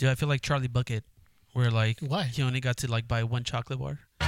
[0.00, 1.04] Dude, I feel like Charlie Bucket,
[1.52, 2.22] where like Why?
[2.24, 3.98] he only got to like buy one chocolate bar.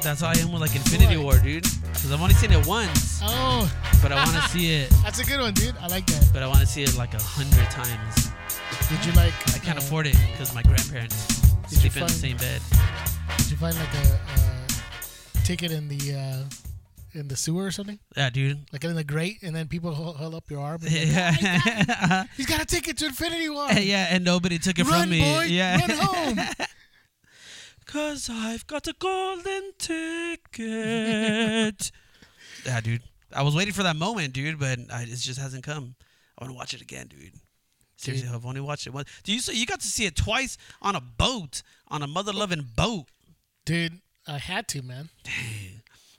[0.00, 1.22] That's how I am with like Infinity Why?
[1.24, 1.64] War, dude.
[1.82, 3.68] Because I've only seen it once, Oh,
[4.00, 4.90] but I want to see it.
[5.02, 5.74] that's a good one, dude.
[5.80, 6.30] I like that.
[6.32, 8.30] But I want to see it like a hundred times.
[8.88, 9.34] Did you like?
[9.56, 11.26] I can't uh, afford it because my grandparents
[11.68, 12.62] Did you sleep in the find- same bed.
[13.38, 14.68] Did you find like a uh,
[15.42, 16.44] ticket in the uh,
[17.14, 17.98] in the sewer or something?
[18.16, 18.58] Yeah, dude.
[18.72, 20.80] Like in the grate, and then people hold, up your arm.
[20.84, 21.42] And like, "Oh, he's got.
[21.88, 22.24] Yeah.
[22.36, 23.70] he's got a ticket to Infinity War.
[23.72, 25.20] yeah, and nobody took it Run, from me.
[25.20, 25.80] boy, yeah.
[25.80, 26.38] run home.
[27.86, 30.40] Cause I've got a golden ticket.
[32.64, 33.02] yeah, dude.
[33.34, 35.94] I was waiting for that moment, dude, but I, it just hasn't come.
[36.38, 37.32] I want to watch it again, dude.
[37.96, 39.08] Seriously, I've only watched it once.
[39.24, 39.40] Do you?
[39.40, 43.06] So you got to see it twice on a boat, on a mother loving boat,
[43.66, 45.10] Dude, I had to, man.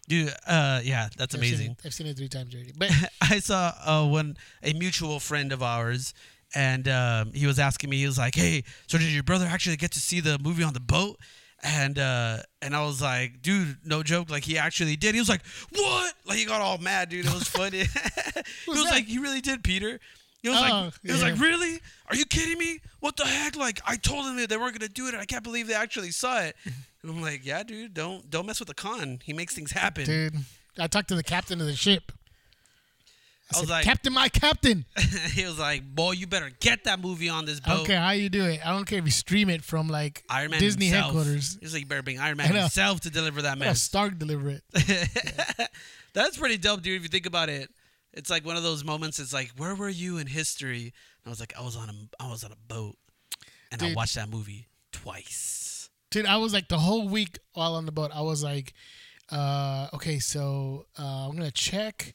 [0.08, 0.34] Dude.
[0.48, 1.72] Uh, yeah, that's I've seen amazing.
[1.72, 2.74] it- I've seen it three times already.
[2.78, 2.92] But
[3.22, 6.14] I saw uh, one a mutual friend of ours,
[6.56, 7.98] and um, he was asking me.
[7.98, 10.74] He was like, "Hey, so did your brother actually get to see the movie on
[10.74, 11.20] the boat?"
[11.64, 14.30] And uh, and I was like, "Dude, no joke.
[14.32, 17.26] Like he actually did." He was like, "What?" Like he got all mad, dude.
[17.26, 17.80] It was funny.
[18.66, 18.92] he was that?
[18.92, 20.00] like, "He really did, Peter."
[20.42, 21.30] He was Oh, like, "He was yeah.
[21.32, 21.80] like, really?
[22.08, 22.80] Are you kidding me?
[23.00, 23.56] What the heck?
[23.56, 25.14] Like I told them that they weren't gonna do it.
[25.14, 26.56] and I can't believe they actually saw it."
[27.04, 27.96] And I'm like, "Yeah, dude.
[27.96, 29.20] Don't don't mess with the con.
[29.24, 30.36] He makes things happen." dude,
[30.78, 32.12] I talked to the captain of the ship.
[33.54, 34.86] I, I was said, like- Captain, my captain.
[35.34, 38.12] he was like, "Boy, you better get that movie on this I boat." don't how
[38.12, 38.60] you do it.
[38.64, 41.06] I don't care if you stream it from like Iron Man Disney himself.
[41.16, 41.58] headquarters.
[41.60, 43.82] He's like, you better bring Iron Man himself to deliver that mess.
[43.82, 44.64] Stark deliver it.
[46.14, 46.98] That's pretty dope, dude.
[46.98, 47.70] If you think about it,
[48.14, 49.20] it's like one of those moments.
[49.20, 50.82] It's like, where were you in history?
[51.24, 52.98] And I was like, I was on a, I was on a boat,
[53.72, 55.90] and I watched that movie twice.
[56.10, 58.12] Dude, I was like the whole week while on the boat.
[58.14, 58.74] I was like,
[59.32, 62.14] uh, okay, so uh, I'm gonna check.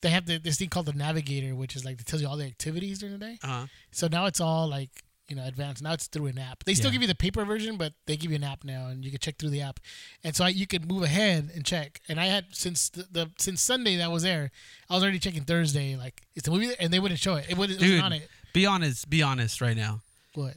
[0.00, 2.36] They have the, this thing called the Navigator, which is like it tells you all
[2.36, 3.38] the activities during the day.
[3.42, 3.66] Uh huh.
[3.90, 4.90] So now it's all like
[5.28, 5.82] you know advanced.
[5.82, 6.64] Now it's through an app.
[6.64, 6.94] They still Yeah.
[6.94, 9.20] give you the paper version, but they give you an app now, and you can
[9.20, 9.78] check through the app.
[10.24, 12.00] And so I, you can move ahead and check.
[12.08, 14.50] And I had since the, the since Sunday that I was there,
[14.88, 15.96] I was already checking Thursday.
[15.96, 16.76] Like is the movie, there?
[16.80, 17.46] and they wouldn't show it.
[17.48, 18.28] It, would, it wasn't Dude, on it.
[18.52, 19.08] be honest.
[19.10, 20.00] Be honest right now.
[20.34, 20.54] What?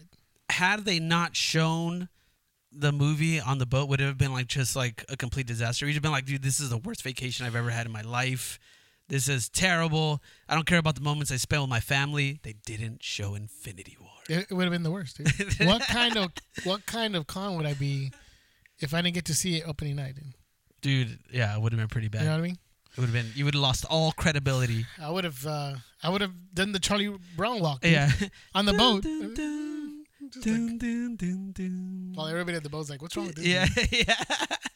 [0.50, 2.10] Had they not shown
[2.74, 5.86] the movie on the boat, would it have been like just like a complete disaster?
[5.86, 8.02] You'd have been like, dude, this is the worst vacation I've ever had in my
[8.02, 8.60] life.
[9.12, 10.24] This is terrible.
[10.48, 12.40] I don't care about the moments I spent with my family.
[12.44, 14.10] They didn't show Infinity War.
[14.30, 15.18] It, it would have been the worst.
[15.18, 15.30] Dude.
[15.68, 16.32] what kind of
[16.64, 18.14] what kind of con would I be
[18.80, 20.16] if I didn't get to see it opening night?
[20.82, 22.22] Dude, yeah, it would have been pretty bad.
[22.22, 22.58] You know what I mean?
[22.94, 24.86] It would have been you would have lost all credibility.
[24.98, 28.12] I would have uh, I would have done the Charlie Brown walk dude, Yeah.
[28.56, 29.04] on the boat.
[30.42, 31.54] Dun, dun, dun,
[32.12, 34.08] like, while everybody at the boat's like, "What's wrong with this?" Yeah, dude?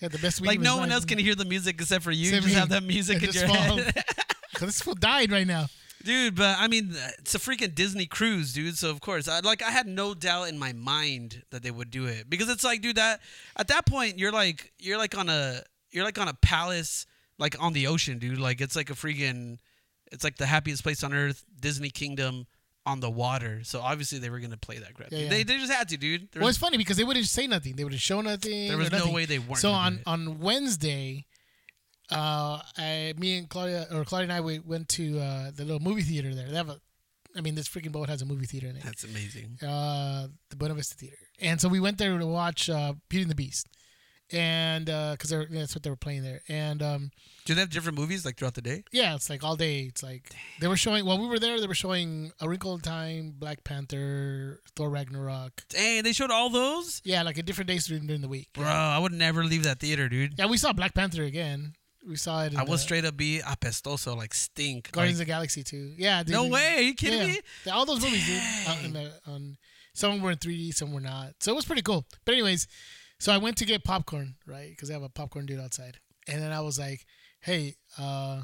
[0.00, 0.08] yeah.
[0.08, 2.28] The best Like no one else can hear the music except for you.
[2.28, 2.60] Except just me.
[2.60, 3.76] have that music I in just your fall.
[3.78, 4.04] head.
[4.54, 5.66] 'Cause this fool died right now.
[6.04, 8.76] dude, but I mean, it's a freaking Disney cruise, dude.
[8.78, 11.90] So of course, I like I had no doubt in my mind that they would
[11.90, 13.20] do it because it's like, dude, that
[13.56, 17.06] at that point you're like you're like on a you're like on a palace
[17.38, 18.38] like on the ocean, dude.
[18.38, 19.58] Like it's like a freaking
[20.12, 22.46] it's like the happiest place on earth, Disney Kingdom
[22.86, 23.60] on the water.
[23.64, 25.08] So obviously they were gonna play that crap.
[25.10, 25.28] Yeah, yeah.
[25.30, 26.28] They they just had to, dude.
[26.32, 27.76] There Well, was, it's funny because they wouldn't say nothing.
[27.76, 28.68] They wouldn't show nothing.
[28.68, 29.14] there was no nothing.
[29.14, 29.58] way they weren't.
[29.58, 30.00] So on it.
[30.06, 31.26] on Wednesday,
[32.10, 35.80] uh, I, me and Claudia or Claudia and I we went to uh, the little
[35.80, 36.48] movie theater there.
[36.48, 36.78] They have a,
[37.36, 38.82] I mean, this freaking boat has a movie theater in it.
[38.84, 39.58] that's amazing.
[39.66, 43.30] Uh, the Buena Vista Theater, and so we went there to watch uh, Beauty and
[43.30, 43.66] the Beast,
[44.32, 47.10] and uh, because that's what they were playing there, and um,
[47.44, 48.84] Do they have different movies like throughout the day?
[48.92, 49.80] yeah, it's like all day.
[49.80, 51.60] It's like they were showing while we were there.
[51.60, 55.64] They were showing A Wrinkle in Time, Black Panther, Thor Ragnarok.
[55.68, 57.00] Dang, they showed all those.
[57.04, 58.48] Yeah, like at different days during, during the week.
[58.54, 60.34] Bro, I would never leave that theater, dude.
[60.38, 61.74] Yeah, we saw Black Panther again.
[62.06, 62.52] We saw it.
[62.52, 64.92] In I will straight up be apestoso, like stink.
[64.92, 65.92] Guardians Like, of the Galaxy too.
[65.96, 66.34] Yeah, dude.
[66.34, 67.26] no way, are you kidding yeah.
[67.26, 67.40] me?
[67.64, 68.84] Yeah, all those movies, dude.
[68.84, 69.56] In the, on
[69.94, 71.34] some were in 3D, some were not.
[71.40, 72.04] So it was pretty cool.
[72.26, 72.66] But anyways,
[73.24, 74.68] so I went to get popcorn, right?
[74.68, 75.98] Because I have a popcorn dude outside,
[76.28, 77.06] and then I was like,
[77.40, 78.42] "Hey, uh,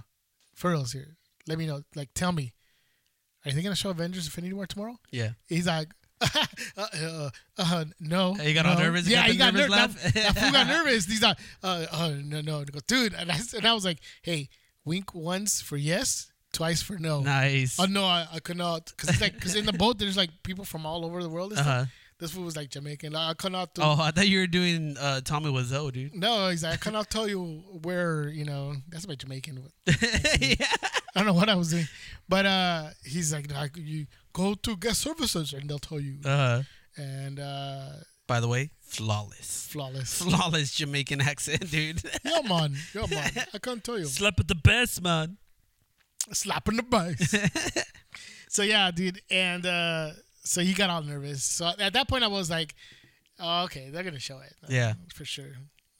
[0.54, 1.18] Furl's here.
[1.46, 1.82] Let me know.
[1.94, 2.54] Like, tell me,
[3.44, 5.32] are they gonna show Avengers: Infinity War tomorrow?" Yeah.
[5.48, 5.88] He's like,
[6.77, 8.32] uh, uh, uh, no.
[8.32, 9.06] He got all nervous?
[9.06, 10.03] Yeah, he got nervous laugh?
[10.03, 11.04] That, that fool got nervous.
[11.04, 12.60] He's like, uh, uh, no, no.
[12.60, 13.12] And dude.
[13.12, 14.48] And I, and I was like, hey,
[14.86, 17.21] wink once for yes, twice for no.
[17.21, 17.78] Nice.
[17.78, 20.30] Oh no, I, I could not, cause it's like, cause in the boat there's like
[20.42, 21.53] people from all over the world.
[21.53, 21.62] Uh-huh.
[21.62, 21.88] stuff.
[22.21, 23.15] This fool was like Jamaican.
[23.15, 23.75] Like, I cannot.
[23.75, 26.15] Do, Oh, I thought you were doing uh, Tommy Wiseau, dude.
[26.15, 28.28] No, he's like, I cannot tell you where.
[28.28, 29.59] You know, that's my Jamaican.
[29.87, 30.67] yeah.
[31.15, 31.89] I don't know what I was doing,
[32.28, 36.19] but uh, he's like, like, you go to guest services and they'll tell you.
[36.25, 36.63] Uh-huh.
[36.97, 37.89] And uh,
[38.27, 39.67] by the way, flawless.
[39.71, 40.22] flawless.
[40.22, 42.03] Flawless Jamaican accent, dude.
[42.25, 42.77] Yeah, man.
[42.95, 43.31] Yeah, man.
[43.55, 44.05] I can't tell you.
[44.05, 45.39] Slept with the best, man.
[46.33, 47.84] Slap in the face.
[48.49, 50.11] so yeah, dude, and uh,
[50.42, 51.45] so he got all nervous.
[51.45, 52.75] So at that point, I was like,
[53.39, 54.54] oh, okay, they're gonna show it.
[54.69, 54.95] Yeah.
[55.15, 55.53] for sure.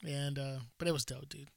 [0.07, 1.49] And uh, but it was dope, dude.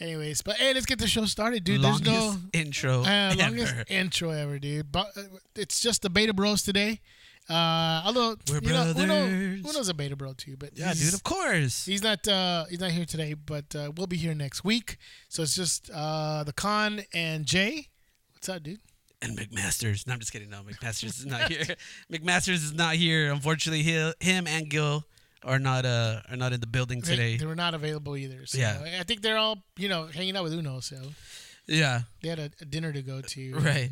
[0.00, 1.80] Anyways, but hey, let's get the show started, dude.
[1.80, 3.84] longest There's no intro uh, longest ever.
[3.88, 4.92] intro ever, dude.
[4.92, 5.22] But uh,
[5.56, 7.00] it's just the Beta Bros today.
[7.50, 9.66] Uh, although We're you know, who, know, brothers.
[9.66, 11.14] who knows a Beta Bro too, but Yeah, dude.
[11.14, 11.86] Of course.
[11.86, 14.98] He's not uh he's not here today, but uh, we'll be here next week.
[15.28, 17.88] So it's just uh the con and Jay.
[18.34, 18.80] What's up, dude?
[19.20, 20.06] And McMasters.
[20.06, 20.48] No, I'm just kidding.
[20.50, 21.64] No, McMasters is not here.
[22.12, 23.32] McMasters is not here.
[23.32, 25.04] Unfortunately, he, him and Gil
[25.44, 27.36] are not uh are not in the building They, today.
[27.36, 28.46] they were not available either.
[28.46, 28.80] So Yeah.
[29.00, 30.80] I think they're all you know hanging out with Uno.
[30.80, 30.96] So
[31.66, 33.54] Yeah, they had a, a dinner to go to.
[33.56, 33.90] right.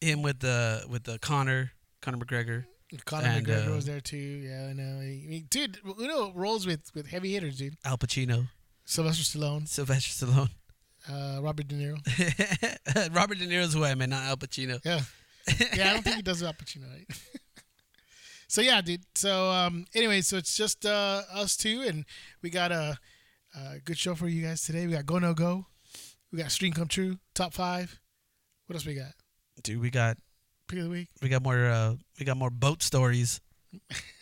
[0.00, 1.72] Him with the with the Conor
[2.02, 2.64] Conor McGregor.
[3.04, 4.16] Conor And, McGregor uh, was there too.
[4.16, 5.00] Yeah, I know.
[5.00, 7.76] I mean, dude, Uno rolls with with heavy hitters, dude.
[7.84, 8.48] Al Pacino,
[8.84, 10.50] Sylvester Stallone, Sylvester Stallone,
[11.10, 11.96] uh, Robert De Niro.
[13.14, 14.80] Robert De Niro's who I meant, not Al Pacino.
[14.84, 15.00] Yeah.
[15.74, 17.06] Yeah, I don't think he does Al Pacino, right?
[18.48, 19.02] so yeah, dude.
[19.14, 22.04] So um anyway, so it's just uh us two and
[22.42, 22.98] we got a,
[23.56, 24.86] a good show for you guys today.
[24.86, 25.66] We got Go No Go.
[26.30, 27.98] We got Stream Come True, top five.
[28.66, 29.12] What else we got?
[29.62, 30.18] Dude, we got
[30.68, 31.08] Pick of the week?
[31.22, 33.40] we got more uh we got more boat stories.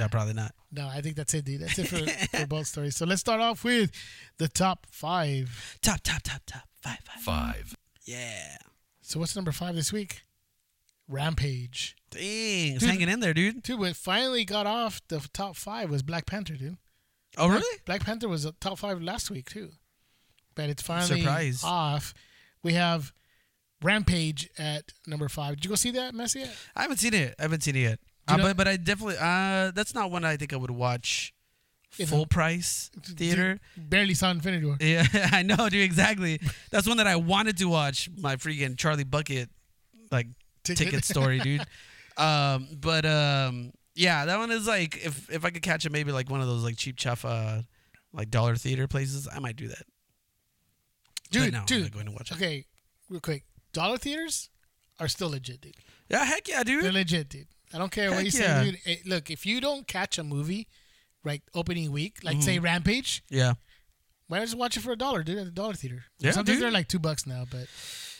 [0.00, 0.52] no, probably not.
[0.72, 1.60] No, I think that's it, dude.
[1.60, 2.96] That's it for, for both stories.
[2.96, 3.90] So let's start off with
[4.38, 5.78] the top five.
[5.82, 6.62] Top, top, top, top.
[6.82, 7.22] Five, five.
[7.22, 7.76] Five.
[8.04, 8.56] Yeah.
[9.02, 10.22] So what's number five this week?
[11.08, 11.96] Rampage.
[12.10, 12.22] Dang,
[12.74, 12.90] it's Dude.
[12.90, 13.62] hanging in there, dude.
[13.62, 16.76] Dude, what finally got off the top five was Black Panther, dude.
[17.36, 17.78] Oh, Black- really?
[17.84, 19.70] Black Panther was a top five last week too,
[20.54, 21.62] but it's finally Surprise.
[21.64, 22.14] off.
[22.62, 23.12] We have
[23.82, 25.56] Rampage at number five.
[25.56, 26.48] Did you go see that, Messi?
[26.76, 27.34] I haven't seen it.
[27.38, 28.00] I haven't seen it yet.
[28.34, 31.32] Uh, but but I definitely uh that's not one I think I would watch
[31.96, 33.58] You know, full price theater.
[33.76, 34.76] Barely saw Infinity War.
[34.80, 35.82] Yeah, I know, dude.
[35.82, 36.40] Exactly.
[36.70, 38.08] That's one that I wanted to watch.
[38.16, 39.48] My freaking Charlie Bucket
[40.10, 40.26] like
[40.64, 41.64] ticket story, dude.
[42.16, 46.12] Um, but um, yeah, that one is like if if I could catch it, maybe
[46.12, 47.62] like one of those like cheap chuff uh
[48.12, 49.84] like dollar theater places, I might do that.
[51.30, 51.82] Dude, no, I'm dude.
[51.82, 52.34] not going to watch it.
[52.36, 52.66] Okay,
[53.08, 53.44] real quick.
[53.72, 54.50] Dollar theaters
[54.98, 55.76] are still legit, dude.
[56.08, 56.82] Yeah, heck yeah, dude.
[56.82, 57.46] They're legit, dude.
[57.72, 59.06] I don't care what Heck you say, dude.
[59.06, 60.66] Look, if you don't catch a movie,
[61.24, 62.42] right, opening week, like Mm-hmm.
[62.42, 63.54] say Rampage, Yeah,
[64.28, 66.04] why not just watch it for a dollar, dude, at the dollar theater?
[66.18, 66.64] Yeah, Sometimes dude.
[66.64, 67.66] they're like two bucks now, but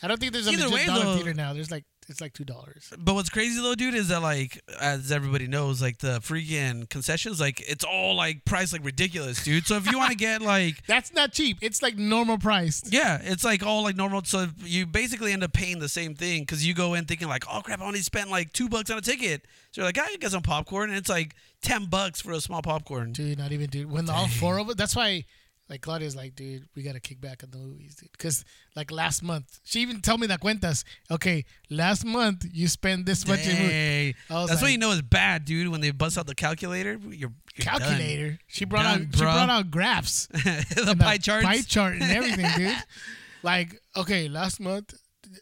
[0.03, 1.53] I don't think there's a way, dollar though- theater now.
[1.53, 2.93] There's like it's like two dollars.
[2.99, 7.39] But what's crazy though, dude, is that like as everybody knows, like the freaking concessions,
[7.39, 9.65] like it's all like priced like ridiculous, dude.
[9.65, 11.57] So if you want to get like That's not cheap.
[11.61, 12.83] It's like normal price.
[12.89, 14.23] yeah, it's like all like normal.
[14.25, 17.45] So you basically end up paying the same thing because you go in thinking like,
[17.51, 19.45] oh crap, I only spent like two bucks on a ticket.
[19.71, 22.41] So you're like, I can get some popcorn, and it's like ten bucks for a
[22.41, 23.13] small popcorn.
[23.13, 23.89] Dude, not even dude.
[23.89, 25.23] When all four of us, that's why,
[25.71, 28.11] like Claudia's like, dude, we gotta kick back on the movies, dude.
[28.11, 28.43] Because
[28.75, 30.83] like last month, she even told me that cuentas.
[31.09, 33.45] Okay, last month you spent this much.
[33.45, 34.13] Dang.
[34.29, 35.69] That's like- you know is bad, dude.
[35.69, 37.79] When they bust out the calculator, you're, you're done.
[37.79, 38.37] calculator.
[38.47, 41.45] She brought Done, out she brought out graphs, the pie the charts.
[41.45, 42.75] pie chart, and everything, dude.
[43.41, 44.93] Like, okay, last month,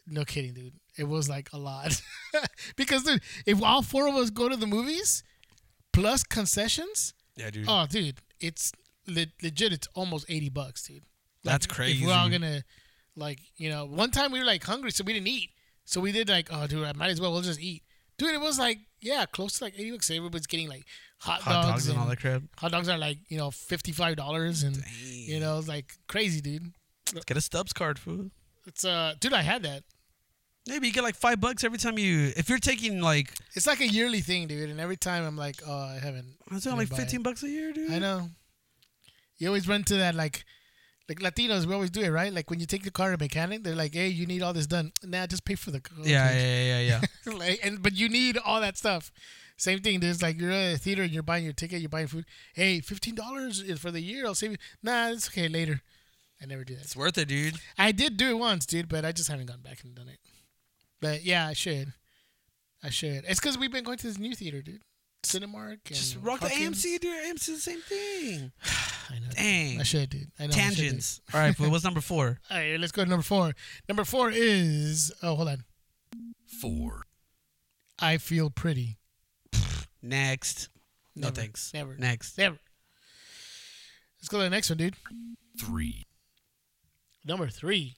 [0.07, 0.73] no kidding, dude.
[0.95, 1.99] It was like a lot
[2.75, 5.23] because dude, if all four of us go to the movies
[5.91, 7.65] plus concessions, yeah, dude.
[7.67, 8.71] oh, dude, it's
[9.09, 9.73] le- legit.
[9.73, 11.03] It's almost eighty bucks, dude.
[11.43, 12.05] That's If crazy.
[12.05, 12.63] we're all gonna,
[13.15, 15.49] like, you know, one time we were like hungry, so we didn't eat.
[15.85, 17.31] So we did like, oh, dude, I might as well.
[17.31, 17.83] We'll just eat.
[18.17, 20.09] Dude, it was like, yeah, close to like eighty bucks.
[20.11, 20.83] Everybody's getting like
[21.19, 22.43] hot, Hot dogs and all that crap.
[22.57, 26.41] hot dogs are like you know fifty five dollars and you know it's like crazy,
[26.41, 26.73] dude.
[27.13, 28.29] Let's Get a Stubs card, fool.
[28.67, 29.83] It's uh, dude, I had that.
[30.67, 32.31] Maybe you get like five bucks every time you.
[32.35, 34.69] If you're taking like, It's like a yearly thing, dude.
[34.69, 36.35] And every time I'm like, oh, I haven't.
[36.51, 36.89] it's only it.
[36.93, 37.89] fifteen bucks a year, dude.
[37.91, 38.29] I know.
[39.39, 40.43] You always run to that like,
[41.07, 41.65] like Latinos.
[41.65, 42.31] We always do it, right?
[42.31, 44.53] Like when you take the car to a mechanic, they're like, hey, you need all
[44.53, 44.91] this done.
[45.03, 45.97] Nah, just pay for the car.
[46.03, 47.33] Yeah, yeah, yeah, yeah, yeah.
[47.37, 49.11] like, and but you need all that stuff.
[49.57, 49.99] Same thing.
[49.99, 52.25] There's like you're at a theater and you're buying your ticket, you're buying food.
[52.53, 54.25] Hey, fifteen dollars for the year.
[54.25, 54.57] I'll save you.
[54.83, 55.81] Nah, it's okay later.
[56.41, 56.83] I never do that.
[56.83, 57.55] it's worth it, dude.
[57.77, 60.19] I did do it once, dude, but I just haven't gone back and done it.
[61.01, 61.93] But yeah, I should.
[62.81, 63.25] I should.
[63.27, 64.81] It's because we've been going to this new theater, dude.
[65.23, 65.79] Cinemark.
[65.87, 66.81] And Just rock Hawkins.
[66.83, 67.25] the AMC, dude.
[67.37, 68.51] AMC the same thing.
[69.09, 69.27] I know.
[69.35, 69.79] Dang.
[69.79, 70.31] I should, dude.
[70.39, 70.51] I know.
[70.51, 70.55] I.
[70.55, 71.21] Tangents.
[71.33, 71.69] All right, fool.
[71.71, 72.39] What's number four?
[72.51, 73.53] All right, let's go to number four.
[73.87, 75.11] Number four is.
[75.21, 75.63] Oh, hold on.
[76.61, 77.03] Four.
[77.99, 78.97] I feel pretty.
[80.01, 80.69] Next.
[81.15, 81.35] No Never.
[81.41, 81.73] thanks.
[81.73, 81.95] Never.
[81.97, 82.37] Next.
[82.37, 82.57] Never.
[84.19, 84.95] Let's go to the next one, dude.
[85.59, 86.05] Three.
[87.25, 87.97] Number three.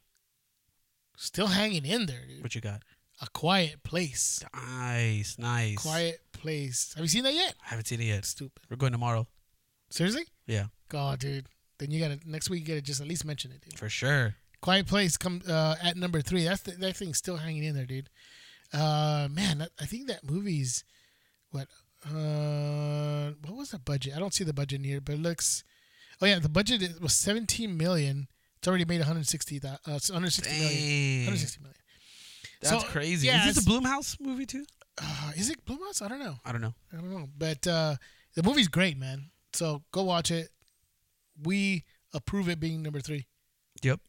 [1.18, 2.42] Still hanging in there, dude.
[2.42, 2.82] What you got?
[3.22, 4.44] A quiet place.
[4.54, 5.78] Nice, nice.
[5.78, 6.94] Quiet place.
[6.96, 7.54] Have you seen that yet?
[7.66, 8.26] I haven't seen it yet.
[8.26, 8.64] Stupid.
[8.70, 9.28] We're going tomorrow.
[9.92, 10.24] Seriously?
[10.48, 11.46] Yeah, God, dude.
[11.78, 12.62] Then you gotta next week.
[12.62, 13.78] You gotta just at least mention it, dude.
[13.78, 14.36] for sure.
[14.62, 16.44] Quiet Place come uh, at number three.
[16.44, 18.10] That's the, that thing's still hanging in there, dude.
[18.74, 20.84] Uh, man, I think that movie's
[21.52, 21.68] what?
[22.06, 24.14] Uh, what was the budget?
[24.16, 25.64] I don't see the budget in here, but it looks.
[26.22, 28.28] Oh yeah, the budget was 17 million.
[28.58, 29.60] It's already made 160.
[29.60, 30.70] thou- Uh, 160 million.
[30.72, 31.20] Dang.
[31.26, 31.76] 160 million.
[32.62, 33.28] That's So, crazy.
[33.28, 34.66] yeah, Is this it's- a Blumhouse movie too?
[35.02, 36.02] Uh, is it Blumhouse?
[36.02, 36.36] I don't know.
[36.46, 36.74] I don't know.
[36.94, 37.28] I don't know.
[37.38, 37.96] But uh,
[38.36, 39.32] the movie's great, man.
[39.54, 40.50] So go watch it.
[41.42, 43.26] We approve it being number three.
[43.82, 44.00] Yep.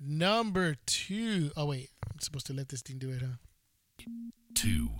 [0.00, 1.52] Number two.
[1.56, 3.36] Oh wait, I'm supposed to let this thing do it, huh?
[4.54, 4.90] two,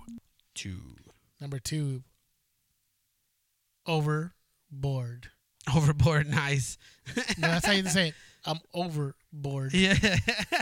[0.55, 0.95] Two.
[1.39, 2.03] Number two.
[3.85, 5.27] Overboard.
[5.75, 6.27] Overboard.
[6.29, 6.77] Nice.
[7.37, 8.13] No, that's how you say it.
[8.45, 9.73] I'm overboard.
[9.73, 9.95] yeah.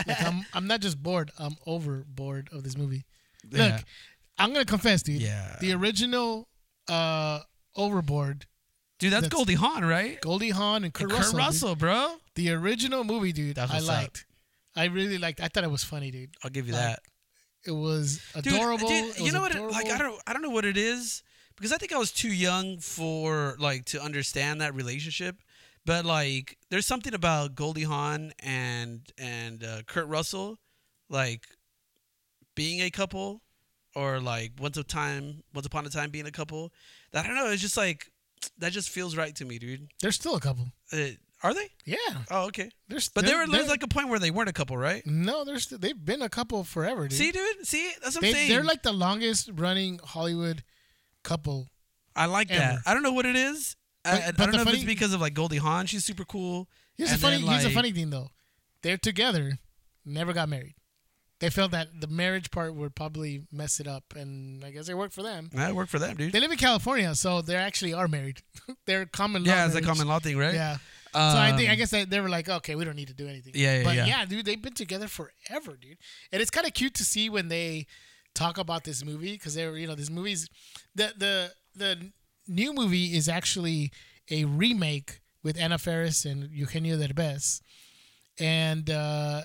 [0.06, 1.30] Like I'm, I'm not just bored.
[1.38, 3.04] I'm overboard of this movie.
[3.50, 3.76] Yeah.
[3.76, 3.84] Look,
[4.38, 5.20] I'm gonna confess, dude.
[5.22, 5.56] Yeah.
[5.60, 6.48] The original
[6.88, 7.40] uh,
[7.76, 8.46] Overboard,
[8.98, 10.20] Dude, that's, that's- Goldie Hawn, right?
[10.20, 11.38] Goldie Hawn and Kurt, Kurt Russell.
[11.38, 12.16] Russell, bro.
[12.36, 13.56] The original movie, dude.
[13.56, 13.96] That's I what's up.
[13.96, 14.26] liked.
[14.76, 15.40] I really liked.
[15.40, 16.30] I thought it was funny, dude.
[16.42, 17.00] I'll give you Like, that.
[17.66, 18.88] It was Dude, adorable.
[18.88, 19.54] dude, It you was know what?
[19.54, 21.22] It, like I don't, I don't know what it is
[21.56, 25.36] because I think I was too young for like to understand that relationship.
[25.86, 30.58] But like, there's something about Goldie Hawn and and uh, Kurt Russell,
[31.10, 31.42] like
[32.54, 33.42] being a couple,
[33.94, 36.72] or like once a time, once upon a time being a couple.
[37.12, 37.50] That I don't know.
[37.50, 38.10] It's just like
[38.58, 39.88] that just feels right to me, dude.
[40.00, 40.68] They're still a couple.
[40.92, 41.08] Uh,
[41.42, 41.68] are they?
[41.84, 41.96] Yeah,
[42.30, 42.70] Oh, okay.
[42.88, 43.10] there's.
[43.10, 45.06] But they're- there there's like a point where they weren't a couple, right?
[45.06, 45.66] no, there's.
[45.66, 47.18] They've been a couple forever, dude.
[47.18, 47.66] See, dude.
[47.66, 48.48] See, that's what they, I'm saying.
[48.48, 50.62] they're like the longest running Hollywood
[51.22, 51.68] couple.
[52.16, 52.78] I like that.
[52.86, 53.76] I don't know what it is.
[54.04, 55.86] I, I- but don't know if it's because of like Goldie Hawn.
[55.86, 56.68] She's super cool.
[56.96, 57.36] Here's And funny.
[57.38, 58.30] then, here's the like- funny thing though.
[58.82, 59.58] They're together,
[60.04, 60.74] never got married.
[61.40, 64.96] They felt that the marriage part would probably mess it up, and I guess it
[64.96, 65.50] worked for them.
[65.52, 66.32] That worked for them, dude.
[66.32, 68.40] They live in California, so they actually are married.
[68.86, 69.52] They're common law.
[69.52, 70.54] yeah, it's a common law thing, right?
[70.54, 70.76] Yeah.
[71.12, 73.14] so I think I Um, guess they, they were like, okay, we don't need to
[73.14, 73.52] do anything.
[73.56, 74.24] Yeah, yeah, but yeah.
[74.24, 75.98] dude, they've been together forever, dude.
[76.32, 77.86] And it's kind of cute to see when they
[78.34, 80.48] talk about this movie because they were, you know, this movie's
[80.94, 82.12] the the the
[82.46, 83.90] new movie is actually
[84.30, 87.60] a remake with Anna Faris and Eugenio Derbez,
[88.38, 89.42] and uh,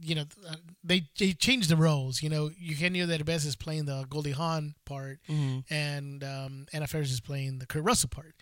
[0.00, 2.22] you know uh, they they changed the roles.
[2.22, 5.64] You know, Eugenio Derbez is playing the Goldie Hawn part, Mhm.
[5.70, 8.34] and um, Anna Faris is playing the Kurt Russell part.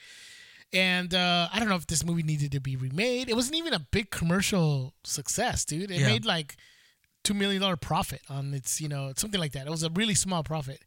[0.73, 3.29] And uh, I don't know if this movie needed to be remade.
[3.29, 5.91] It wasn't even a big commercial success, dude.
[5.91, 6.09] It Yeah.
[6.09, 6.57] made like
[7.23, 9.67] two million dollar profit on its, you know, something like that.
[9.67, 10.83] It was a really small profit.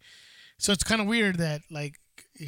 [0.57, 1.99] So it's kind of weird that like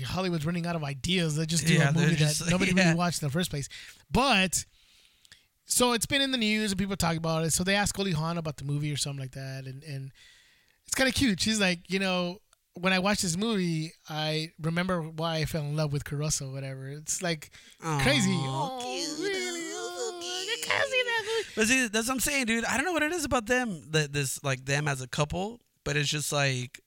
[0.05, 1.35] Hollywood's running out of ideas.
[1.35, 2.85] They just do Yeah, a movie just- that nobody yeah.
[2.85, 3.67] really watched in the first place.
[4.11, 4.65] But
[5.65, 7.51] so it's been in the news and people talk about it.
[7.53, 10.11] So they asked Goldie Hawn about the movie or something like that, and and
[10.85, 11.39] it's kind of cute.
[11.39, 12.39] She's like, you know,
[12.73, 16.51] when I watched this movie, I remember why I fell in love with Caruso, or
[16.53, 16.87] whatever.
[16.89, 18.33] It's like crazy.
[18.33, 19.19] Oh, cute.
[19.19, 19.61] really?
[19.71, 21.43] I can't see that.
[21.55, 22.65] But see, that's what I'm saying, dude.
[22.65, 25.61] I don't know what it is about them that this like them as a couple,
[25.85, 26.80] but it's just like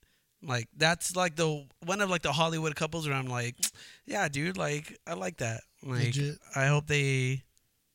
[0.45, 3.57] like that's like the one of like the Hollywood couples where I'm like,
[4.07, 5.63] yeah, dude, like I like that.
[5.83, 6.39] Like Legit.
[6.55, 7.43] I hope they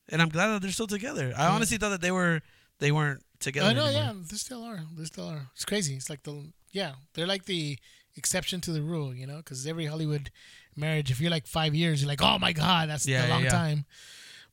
[0.10, 1.34] and I'm glad that they're still together.
[1.38, 1.52] I Yeah.
[1.52, 2.42] honestly thought that they were
[2.80, 3.70] they weren't together.
[3.70, 4.04] I know, anymore.
[4.04, 4.82] yeah, they still are.
[4.98, 5.50] They still are.
[5.54, 5.96] It's crazy.
[5.96, 7.78] It's like the yeah, they're like the
[8.16, 10.30] exception to the rule, you know, because every Hollywood
[10.76, 13.34] marriage, if you're like five years, you're like, oh my god, that's Yeah, a yeah,
[13.34, 13.50] long yeah.
[13.52, 13.86] time.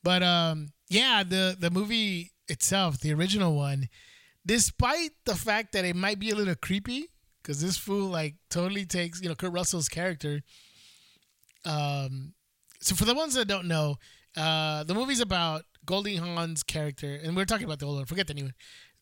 [0.02, 3.88] But um, yeah, the the movie itself, the original one,
[4.44, 7.08] despite the fact that it might be a little creepy,
[7.46, 10.42] because this fool like totally takes you know Kurt Russell's character.
[11.64, 12.32] Um,
[12.80, 13.96] so for the ones that don't know,
[14.36, 18.04] uh, the movie's about Goldie Hawn's character, and we're talking about the old one.
[18.06, 18.54] Forget the new one.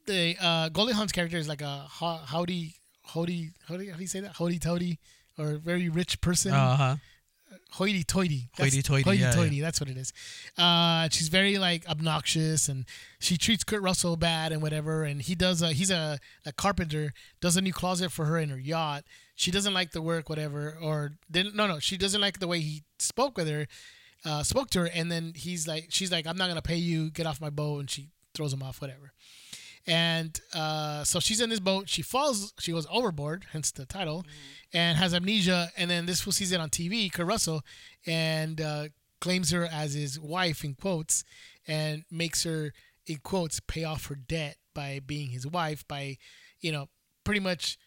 [0.07, 4.07] The uh, Goldie Hawn's character is like a ho- howdy, howdy, howdy, how do you
[4.07, 4.33] say that?
[4.37, 4.99] Howdy toady,
[5.39, 6.53] or very rich person.
[6.53, 6.97] Uh huh.
[7.75, 8.51] Hoity-toity.
[8.57, 9.61] That's- Hoity-toity, yeah, Hoity-toity.
[9.61, 10.13] That's what it is.
[10.57, 12.85] Uh, she's very like obnoxious, and
[13.19, 15.05] she treats Kurt Russell bad and whatever.
[15.05, 15.63] And he does.
[15.63, 17.13] A, he's a, a carpenter.
[17.41, 19.05] Does a new closet for her in her yacht.
[19.35, 20.77] She doesn't like the work, whatever.
[20.81, 21.55] Or didn't.
[21.55, 21.79] No, no.
[21.79, 23.67] She doesn't like the way he spoke with her.
[24.25, 27.11] Uh, spoke to her, and then he's like, she's like, I'm not gonna pay you.
[27.11, 29.13] Get off my boat, and she throws him off, whatever.
[29.87, 31.91] And uh, so she's in this boat.
[31.91, 32.55] She falls.
[32.59, 34.25] She goes overboard, hence the title,
[34.75, 35.71] and has amnesia.
[35.77, 37.63] And then this fool sees it on TV, Kurt Russell,
[38.07, 38.89] and uh,
[39.21, 41.25] claims her as his wife in quotes,
[41.67, 42.73] and makes her
[43.07, 46.19] in quotes pay off her debt by being his wife by,
[46.61, 46.89] you know,
[47.23, 47.79] pretty much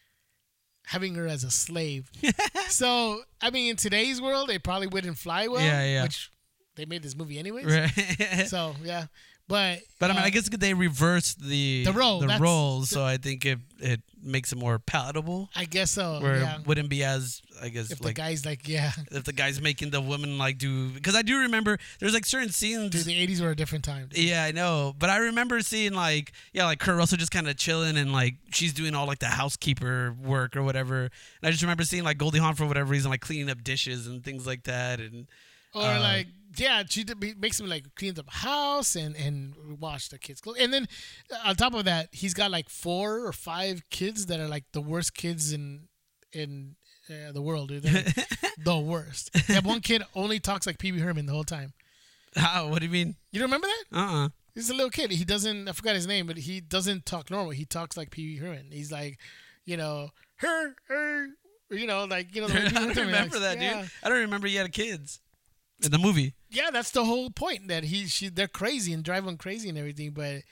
[0.86, 2.10] having her as a slave.
[2.68, 5.60] so I mean, in today's world, it probably wouldn't fly well.
[5.60, 6.02] Yeah, yeah.
[6.04, 6.30] Which
[6.76, 7.66] they made this movie anyways.
[7.66, 8.46] Right.
[8.48, 9.06] So yeah,
[9.48, 13.02] But But I mean, uh, I guess they reversed the The role, the roles, so
[13.02, 15.48] I think it it makes it more palatable.
[15.56, 16.20] I guess so.
[16.20, 16.60] Where yeah.
[16.60, 19.90] it wouldn't be as I guess If the guy's like, yeah, if the guy's making
[19.90, 22.90] the woman like do because I do remember there's like certain scenes.
[22.90, 24.08] dude, the '80s were a different time.
[24.08, 24.18] dude.
[24.18, 27.56] yeah, I know, but I remember seeing like yeah, like Kurt Russell just kind of
[27.56, 31.04] chilling and like she's doing all like the housekeeper work or whatever.
[31.04, 31.10] And
[31.44, 34.22] I just remember seeing like Goldie Hawn for whatever reason like cleaning up dishes and
[34.22, 35.00] things like that.
[35.00, 35.26] And
[35.74, 36.26] Or Uh, like,
[36.60, 40.58] yeah, she did, makes him like cleans up house and and wash the kids' clothes.
[40.60, 40.88] And then
[41.32, 44.64] uh, on top of that, he's got like four or five kids that are like
[44.72, 45.88] the worst kids in
[46.32, 46.76] in
[47.10, 47.84] uh, the world, dude.
[47.84, 48.14] Like
[48.64, 49.34] the worst.
[49.48, 51.72] Have one kid only talks like Pee Wee Herman the whole time.
[52.36, 52.68] how?
[52.68, 53.16] What do you mean?
[53.32, 53.98] You don't remember that?
[53.98, 55.12] Uh uh He's a little kid.
[55.12, 55.68] He doesn't.
[55.68, 57.50] I forgot his name, but he doesn't talk normal.
[57.50, 58.70] He talks like Pee Wee Herman.
[58.72, 59.20] He's like,
[59.64, 61.28] you know, her, her,
[61.70, 62.48] you know, like you know.
[62.48, 63.82] The I don't remember that, yeah.
[63.82, 63.90] dude.
[64.02, 65.20] I don't remember he had kids
[65.82, 66.34] in the movie.
[66.50, 69.78] yeah, that's the whole point that he she they're crazy and drive them crazy and
[69.78, 70.10] everything.
[70.12, 70.42] But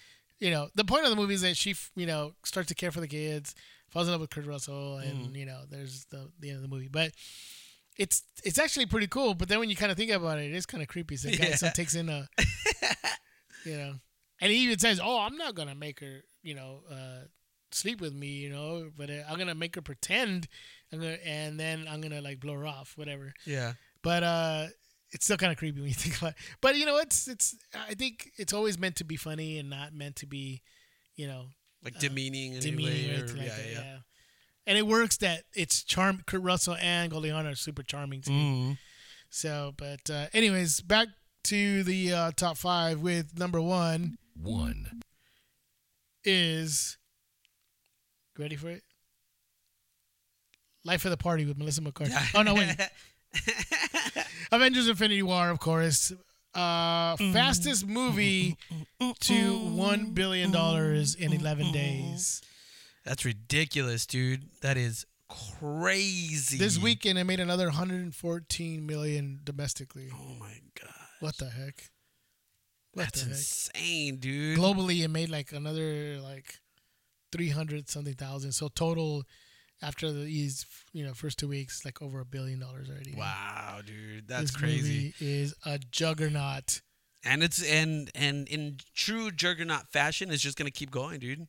[0.40, 2.92] you know, the point of the movie is that she you know starts to care
[2.92, 3.54] for the kids,
[3.90, 5.36] falls in love with Kurt Russell, and Mm.
[5.38, 6.88] you know, there's the the end of the movie.
[6.88, 7.12] But
[7.98, 9.34] it's it's actually pretty cool.
[9.34, 11.16] But then when you kind of think about it, it is kind of creepy.
[11.16, 12.28] So the guy so takes in a,
[13.64, 13.94] you know,
[14.40, 17.24] and he even says, "Oh, I'm not gonna make her, you know." uh
[17.72, 20.46] sleep with me you know but uh, i'm gonna make her pretend
[20.90, 23.72] gonna, and then i'm gonna like blow her off whatever Yeah.
[24.02, 24.66] but uh
[25.12, 26.36] it's still kind of creepy when you think about it.
[26.60, 27.56] But you know, it's it's
[27.88, 30.62] I think it's always meant to be funny and not meant to be,
[31.14, 31.46] you know,
[31.84, 33.12] Like demeaning in demeaning any or way.
[33.12, 33.72] Or, anything like yeah, that.
[33.72, 33.80] yeah.
[33.80, 33.96] Yeah.
[34.68, 36.22] And it works that it's charm.
[36.26, 38.32] Kurt Russell and Goldie Hawn are super charming too.
[38.32, 38.78] Mm.
[39.30, 41.08] So, but uh, anyways, back
[41.44, 45.02] to the uh, top five with number one 1,
[46.24, 46.98] is
[48.38, 48.82] ready for it.
[50.84, 52.14] Life of the Party with Melissa McCarthy.
[52.34, 52.76] Oh no, wait.
[54.52, 56.12] Avengers Infinity War, of course.
[56.54, 58.56] Uh, fastest movie
[59.20, 62.40] to one billion dollars in eleven days.
[63.04, 64.44] That's ridiculous, dude.
[64.62, 66.58] That is crazy.
[66.58, 70.08] This weekend, it made another 114 million domestically.
[70.12, 70.90] Oh my god.
[71.20, 71.90] What the heck?
[72.94, 73.36] What That's the heck?
[73.36, 74.58] insane, dude.
[74.58, 76.58] Globally, it made like another like
[77.32, 78.52] 300 something thousand.
[78.52, 79.24] So total,
[79.82, 83.14] after the these you know first two weeks, like over a billion dollars already.
[83.16, 84.28] Wow, dude.
[84.28, 85.14] That's This crazy.
[85.20, 86.80] movie is a juggernaut.
[87.24, 91.46] And it's and and in true juggernaut fashion, it's just gonna keep going, dude.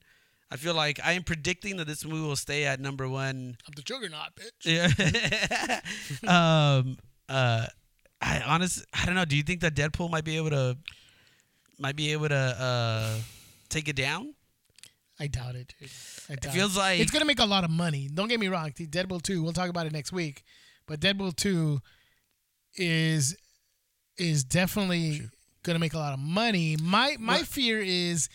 [0.49, 3.57] I feel like I am predicting that this movie will stay at number one.
[3.67, 5.81] I'm the juggernaut, bitch.
[6.23, 6.27] Yeah.
[6.79, 6.97] um.
[7.29, 7.67] Uh.
[8.19, 9.25] I honestly, I don't know.
[9.25, 10.75] Do you think that Deadpool might be able to,
[11.77, 13.19] might be able to, uh,
[13.69, 14.33] take it down?
[15.19, 15.73] I doubt it.
[15.79, 15.89] Dude.
[16.29, 16.79] I doubt feels it.
[16.79, 18.07] like- it's gonna make a lot of money.
[18.13, 18.71] Don't get me wrong.
[18.71, 19.41] Deadpool two.
[19.43, 20.43] We'll talk about it next week,
[20.87, 21.81] but Deadpool two
[22.75, 23.35] is
[24.17, 25.21] is definitely
[25.63, 26.75] gonna make a lot of money.
[26.81, 28.29] My my What- fear is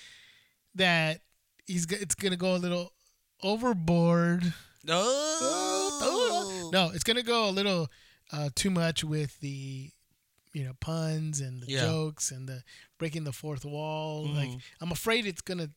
[0.74, 1.20] that
[1.66, 2.92] he's it's gonna go a little
[3.42, 4.52] overboard.
[4.84, 6.68] No.
[6.72, 7.88] No, it's gonna go a little
[8.32, 9.90] uh, too much with the
[10.52, 11.80] you know puns and the Yeah.
[11.82, 12.62] jokes and the
[12.98, 14.26] breaking the fourth wall.
[14.28, 14.60] Like Mhm.
[14.80, 15.70] I'm afraid it's gonna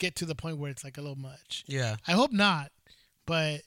[0.00, 1.64] get to the point where it's like a little much.
[1.68, 1.94] Yeah.
[2.08, 2.72] I hope not,
[3.26, 3.60] but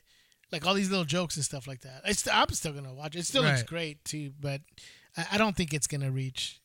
[0.51, 2.01] like all these little jokes and stuff like that.
[2.05, 3.19] I st- I'm still gonna watch it.
[3.19, 4.59] It still looks great too, but
[5.15, 6.59] I, I don't think it's gonna reach.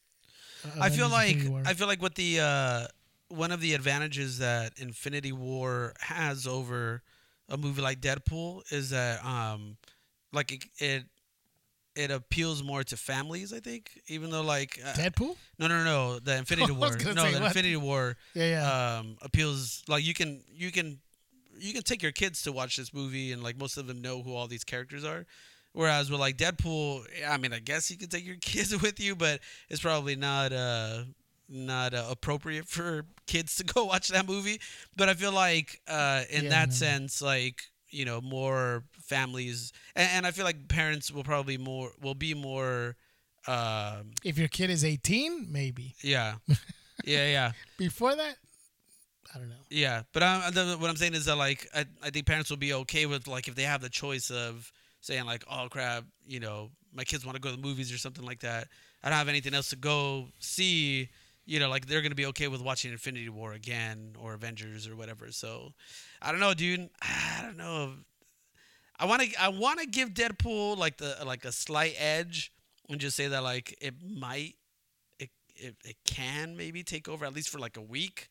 [0.64, 1.38] uh, I feel like.
[1.64, 2.86] I feel like what the uh,
[3.28, 7.02] one of the advantages that Infinity War has over
[7.48, 9.76] a movie like Deadpool is that um,
[10.32, 11.04] like it, it
[11.98, 13.52] it appeals more to families.
[13.52, 15.36] I think, even though like uh, Deadpool.
[15.58, 16.96] no no no the Infinity War no
[17.30, 17.46] the what?
[17.48, 18.98] Infinity War Yeah, yeah.
[18.98, 20.98] um, appeals like you can you can
[21.58, 24.22] you can take your kids to watch this movie and like most of them know
[24.22, 25.26] who all these characters are
[25.72, 29.16] whereas with like deadpool i mean i guess you can take your kids with you
[29.16, 31.02] but it's probably not uh
[31.48, 34.60] not uh, appropriate for kids to go watch that movie
[34.96, 36.74] but i feel like uh in Yeah, that no.
[36.74, 41.90] sense like you know more families and, and i feel like parents will probably more
[42.02, 42.96] will be more
[43.46, 45.94] um if your kid is 18, maybe.
[46.02, 46.34] yeah
[47.04, 48.36] yeah yeah Before that,
[49.34, 49.54] I don't know.
[49.70, 52.72] Yeah, but I, what I'm saying is that like I, I think parents will be
[52.74, 54.70] okay with like if they have the choice of
[55.00, 57.98] saying like oh crap you know my kids want to go to the movies or
[57.98, 58.68] something like that
[59.02, 61.08] I don't have anything else to go see
[61.48, 64.96] you know like they're gonna be okay with watching Infinity War again or Avengers or
[64.96, 65.72] whatever so
[66.22, 67.94] I don't know dude I don't know
[68.98, 72.52] I want to I want to give Deadpool like the like a slight edge
[72.88, 74.54] and just say that like it might
[75.18, 78.28] it, it, it can maybe take over at least for like a week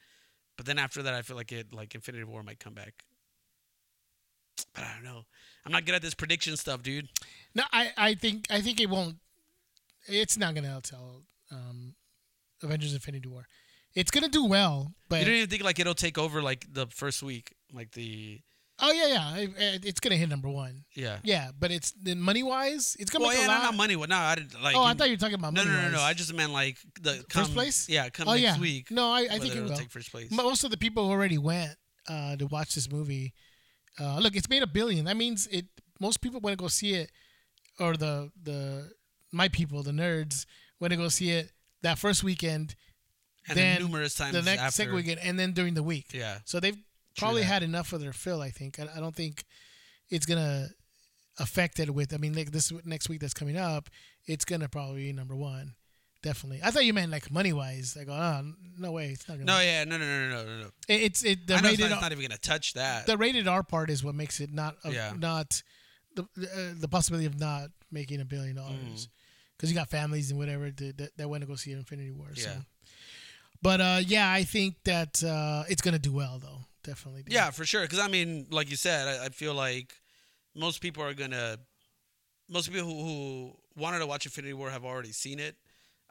[0.58, 3.03] but then after that, I feel like it like Infinity War might come back.
[4.73, 5.23] But I don't know.
[5.65, 7.08] I'm not good at this prediction stuff, dude.
[7.53, 9.17] No, I, I think I think it won't.
[10.08, 11.21] It's not gonna tell.
[11.51, 11.93] Um,
[12.63, 13.47] Avengers: Infinity War.
[13.93, 16.87] It's gonna do well, but You don't even think like it'll take over like the
[16.87, 18.41] first week, like the
[18.79, 20.85] oh yeah, yeah, it- it- it's gonna hit number one.
[20.93, 21.19] yeah.
[21.23, 23.63] Yeah, but it's then money wise, it's gonna Well, make yeah, a no, lot.
[23.63, 23.95] not money.
[23.95, 24.75] No, I didn't like.
[24.75, 25.75] oh, I thought you were talking about no, money.
[25.75, 26.01] no, no, no.
[26.01, 27.89] I just meant like the come, First place?
[27.89, 28.91] Yeah, come oh next yeah, week.
[28.91, 29.75] no, I, I think it will.
[29.75, 30.29] take first place.
[30.31, 31.75] Most of the people who already went
[32.07, 33.33] uh, to watch this movie.
[33.99, 35.05] Uh, look, it's made a billion.
[35.05, 35.65] That means it.
[35.99, 37.11] Most people want to go see it,
[37.79, 38.91] or the the
[39.31, 40.45] my people, the nerds,
[40.79, 41.51] want to go see it
[41.88, 42.76] that first weekend,
[43.47, 44.71] and then then numerous times the next after.
[44.76, 46.08] second weekend, and then during the week.
[46.13, 46.39] Yeah.
[46.45, 46.78] So they've
[47.17, 48.41] probably had enough of their fill.
[48.41, 48.80] I think.
[48.80, 49.43] I, I don't think
[50.10, 50.67] it's gonna
[51.39, 52.13] affect it with.
[52.13, 53.89] I mean, like this next week that's coming up,
[54.26, 55.73] it's gonna probably be number one.
[56.23, 56.60] Definitely.
[56.63, 57.95] I thought you meant like money wise.
[57.97, 58.41] Like, oh
[58.78, 59.45] no way, it's not gonna.
[59.45, 60.69] No, yeah, no, no, no, no, no, no.
[60.89, 61.47] It- it's it.
[61.47, 63.06] The I know it's rated not, R- it's not even gonna touch that.
[63.06, 65.13] the rated R part is what makes it not a, Yeah.
[65.17, 65.62] not
[66.15, 69.08] the uh, the possibility of not making a billion Mm.
[69.57, 72.27] Because you got families and whatever that, that, that went to go see Infinity War.
[72.35, 72.49] So.
[72.49, 72.57] Yeah.
[73.61, 76.59] But uh, yeah, I think that uh, it's gonna do well though.
[76.83, 77.23] Definitely.
[77.23, 77.33] do.
[77.33, 77.81] Yeah, for sure.
[77.81, 79.93] Because I mean, like you said, I, I feel like
[80.55, 81.57] most people are gonna,
[82.49, 85.55] most people who, who wanted to watch Infinity War have already seen it.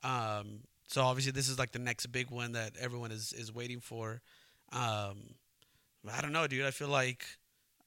[0.02, 3.80] Um, so obviously, this is like the next big one that everyone is is waiting
[3.80, 4.20] for.
[4.72, 5.34] Um,
[6.12, 6.66] I don't know, dude.
[6.66, 7.26] I feel like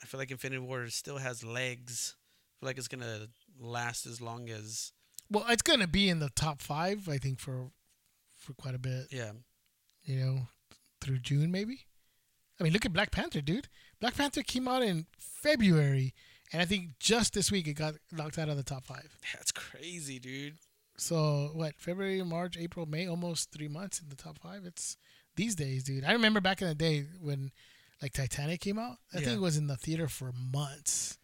[0.01, 2.15] I feel like Infinity War still has legs.
[2.17, 3.27] I feel like it's gonna
[3.59, 4.93] last as long as
[5.31, 7.71] Well, it's gonna be in the top five, I think, for
[8.37, 9.07] for quite a bit.
[9.11, 9.31] yeah.
[10.03, 10.39] You know,
[11.01, 11.81] through June maybe.
[12.59, 13.67] I mean, look at Black Panther, dude.
[14.01, 16.13] Black Panther came out in February,
[16.51, 19.17] and I think just this week it got knocked out of the top five.
[19.33, 20.57] That's crazy, dude.
[20.97, 21.75] So what?
[21.77, 24.65] February, March, April, May, almost three months in the top five.
[24.65, 24.97] It's
[25.35, 26.03] these days, dude.
[26.03, 27.51] I remember back in the day when
[28.01, 28.97] like Titanic came out.
[29.13, 29.33] I Yeah.
[29.33, 31.17] it was in the theater for months.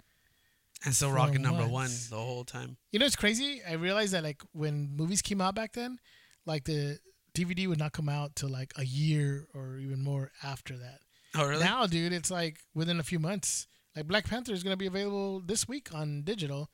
[0.83, 2.77] And still For rocking number one the whole time.
[2.91, 3.61] You know, it's crazy.
[3.67, 5.97] I realized that like when movies came out back then,
[6.45, 6.99] like the
[7.33, 10.99] DVD would not come out till like a year or even more after that.
[11.35, 11.63] Oh, really?
[11.63, 13.67] Now, dude, it's like within a few months.
[13.95, 16.69] Like Black Panther is gonna be available this week on digital,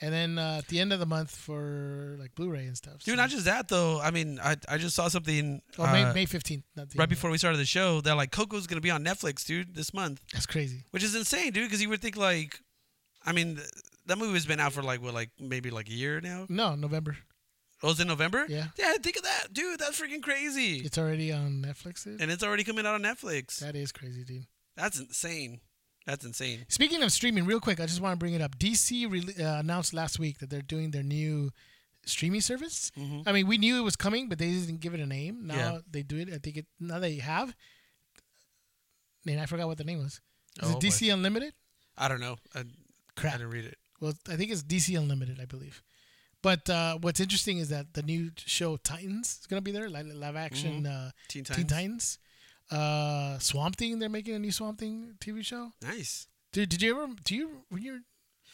[0.00, 2.94] and then uh, at the end of the month for like Blu-ray and stuff.
[3.04, 4.00] Dude, so- not just that though.
[4.00, 6.64] I mean, I I just saw something Oh, May uh, May fifteenth.
[6.96, 9.92] Right before we started the show that like Coco's gonna be on Netflix, dude, this
[9.94, 10.84] month, That's crazy.
[10.90, 11.64] which is insane, dude.
[11.66, 12.58] Because you would think like,
[13.26, 13.68] I mean, th-
[14.06, 16.46] that movie has been out for like what, like maybe like a year now.
[16.48, 17.16] No, November.
[17.84, 18.46] Oh, it's in November.
[18.48, 18.66] Yeah.
[18.78, 19.80] Yeah, think of that, dude.
[19.80, 20.76] That's freaking crazy.
[20.78, 22.04] It's already on Netflix.
[22.04, 22.20] Dude.
[22.20, 23.58] and it's already coming out on Netflix.
[23.58, 24.46] That is crazy, dude.
[24.76, 25.60] That's insane.
[26.06, 26.64] That's insane.
[26.68, 28.56] Speaking of streaming, real quick, I just want to bring it up.
[28.58, 31.50] DC re- uh, announced last week that they're doing their new
[32.04, 32.90] streaming service.
[32.98, 33.22] Mhm.
[33.26, 35.46] I mean, we knew it was coming, but they didn't give it a name.
[35.46, 35.78] Now Yeah.
[35.90, 36.28] they do it.
[36.32, 37.54] I think it now they have.
[39.24, 40.20] Man, I forgot what the name was.
[40.60, 41.54] Is Oh, it DC Unlimited?
[41.96, 42.36] I don't know.
[42.54, 42.64] I,
[43.18, 43.78] I didn't read it.
[44.00, 45.82] Well, I think it's DC Unlimited, I believe.
[46.42, 49.88] But uh, what's interesting is that the new show Titans is going to be there,
[49.88, 51.56] live, live action uh, Teen Titans.
[51.56, 52.18] Teen Titans.
[52.70, 55.70] Uh, Swamp Thing, they're making a new Swamp Thing TV show.
[55.82, 56.26] Nice.
[56.52, 57.12] Dude, did you ever?
[57.24, 58.00] Do you when you're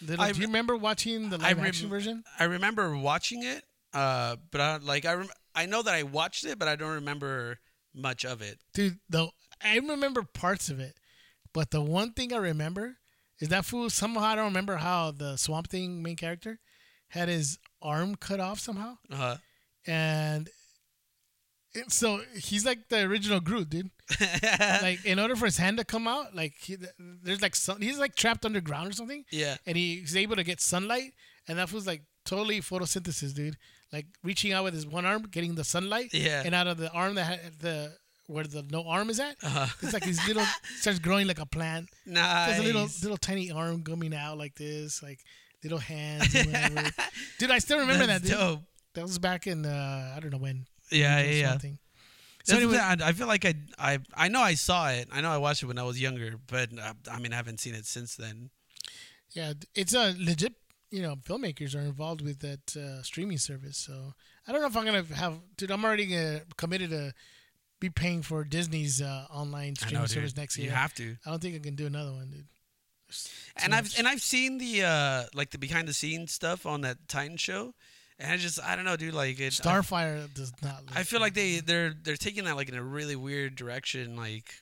[0.02, 0.24] little?
[0.24, 2.24] I do you remember watching the live rem- action version?
[2.38, 6.44] I remember watching it, uh, but I like I rem- I know that I watched
[6.44, 7.58] it, but I don't remember
[7.94, 8.58] much of it.
[8.74, 9.30] Dude, though
[9.62, 10.94] I remember parts of it,
[11.52, 12.98] but the one thing I remember
[13.40, 13.88] is that fool.
[13.90, 16.58] Somehow I don't remember how the Swamp Thing main character
[17.08, 19.36] had his arm cut off somehow, Uh
[19.86, 20.48] and
[21.74, 23.90] it- so he's like the original Groot, dude.
[24.82, 27.98] like in order for his hand to come out, like he, there's like some, he's
[27.98, 29.24] like trapped underground or something.
[29.30, 29.56] yeah.
[29.66, 31.12] and he's able to get sunlight,
[31.46, 33.56] and that was like totally photosynthesis, dude.
[33.92, 36.42] Like reaching out with his one arm, getting the sunlight, Yeah.
[36.44, 37.96] and out of the arm that had the
[38.28, 39.66] where the no arm is at, Uh-huh.
[39.82, 40.44] it's like his little
[40.78, 41.88] starts growing like a plant.
[42.06, 42.46] Nice.
[42.48, 45.18] There's a little little tiny arm coming out like this, like
[45.64, 46.92] little hands, and
[47.38, 47.50] dude.
[47.50, 48.38] I still remember That's that, dude.
[48.38, 48.60] dope.
[48.94, 50.66] That was back in uh, I don't know when.
[50.92, 51.58] Yeah, yeah, yeah.
[52.44, 55.08] So anyway, I, I feel like I, I, I know I saw it.
[55.12, 57.60] I know I watched it when I was younger, but uh, I mean, I haven't
[57.60, 58.48] seen it since then.
[59.32, 60.54] yeah, it's a legit.
[60.90, 63.76] You know, filmmakers are involved with that uh, streaming service.
[63.76, 64.14] So
[64.46, 65.34] I don't know if I'm gonna have.
[65.58, 67.12] Dude, I'm already uh, committed to
[67.80, 70.72] be paying for Disney's uh, online streaming know, service next You year.
[70.72, 71.16] have to.
[71.24, 72.46] I don't think I can do another one, dude.
[73.56, 76.82] And too I've and I've seen the uh like the behind the scenes stuff on
[76.82, 77.74] that Titan show,
[78.18, 79.14] and I just I don't know, dude.
[79.14, 80.84] Like it, I, Starfire does not.
[80.86, 84.14] Look I feel like they they're they're taking that like in a really weird direction,
[84.16, 84.52] like,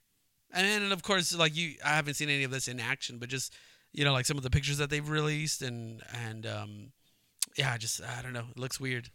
[0.52, 3.28] and then of course like you I haven't seen any of this in action, but
[3.28, 3.52] just
[3.92, 6.92] you know like some of the pictures that they've released and and um
[7.56, 9.10] yeah, I just I don't know, it looks weird.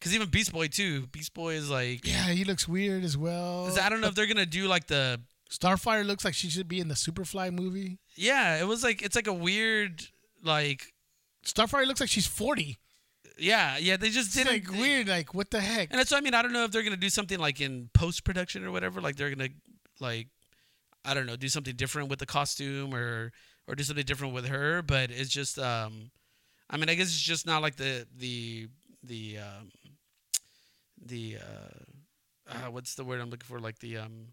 [0.00, 3.68] Cause even Beast Boy too, Beast Boy is like Yeah, he looks weird as well.
[3.80, 6.78] I don't know if they're gonna do like the Starfire looks like she should be
[6.78, 7.98] in the Superfly movie.
[8.14, 10.04] yeah, it was like it's like a weird
[10.42, 10.92] like
[11.44, 12.78] Starfire looks like she's 40.
[13.38, 15.08] yeah, yeah, they just didn't like weird.
[15.08, 15.90] Like what the heck?
[15.90, 16.34] And that's what I mean.
[16.34, 19.00] I don't know if they're gonna do something like in post production or whatever.
[19.00, 19.48] Like they're gonna
[20.00, 20.28] like
[21.04, 23.32] I don't know, do something different with the costume or
[23.66, 24.82] or do something different with her.
[24.82, 26.10] But it's just um,
[26.70, 28.68] I mean, I guess it's just not like the the
[29.02, 29.70] the um,
[31.04, 33.58] the uh, uh, what's the word I'm looking for?
[33.58, 34.28] Like the um,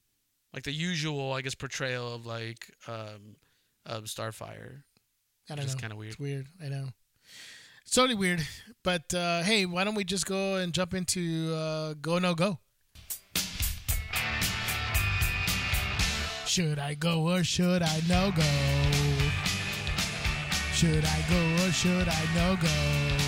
[0.53, 3.35] like the usual, I guess, portrayal of like um,
[3.85, 4.83] of Starfire.
[5.49, 5.63] I don't know.
[5.63, 6.11] Just kind of weird.
[6.11, 6.47] It's weird.
[6.63, 6.89] I know.
[7.83, 8.41] It's totally weird.
[8.83, 12.59] But uh, hey, why don't we just go and jump into uh, Go No Go?
[16.47, 18.43] Should I go or should I no go?
[20.73, 23.24] Should I go or should I no go?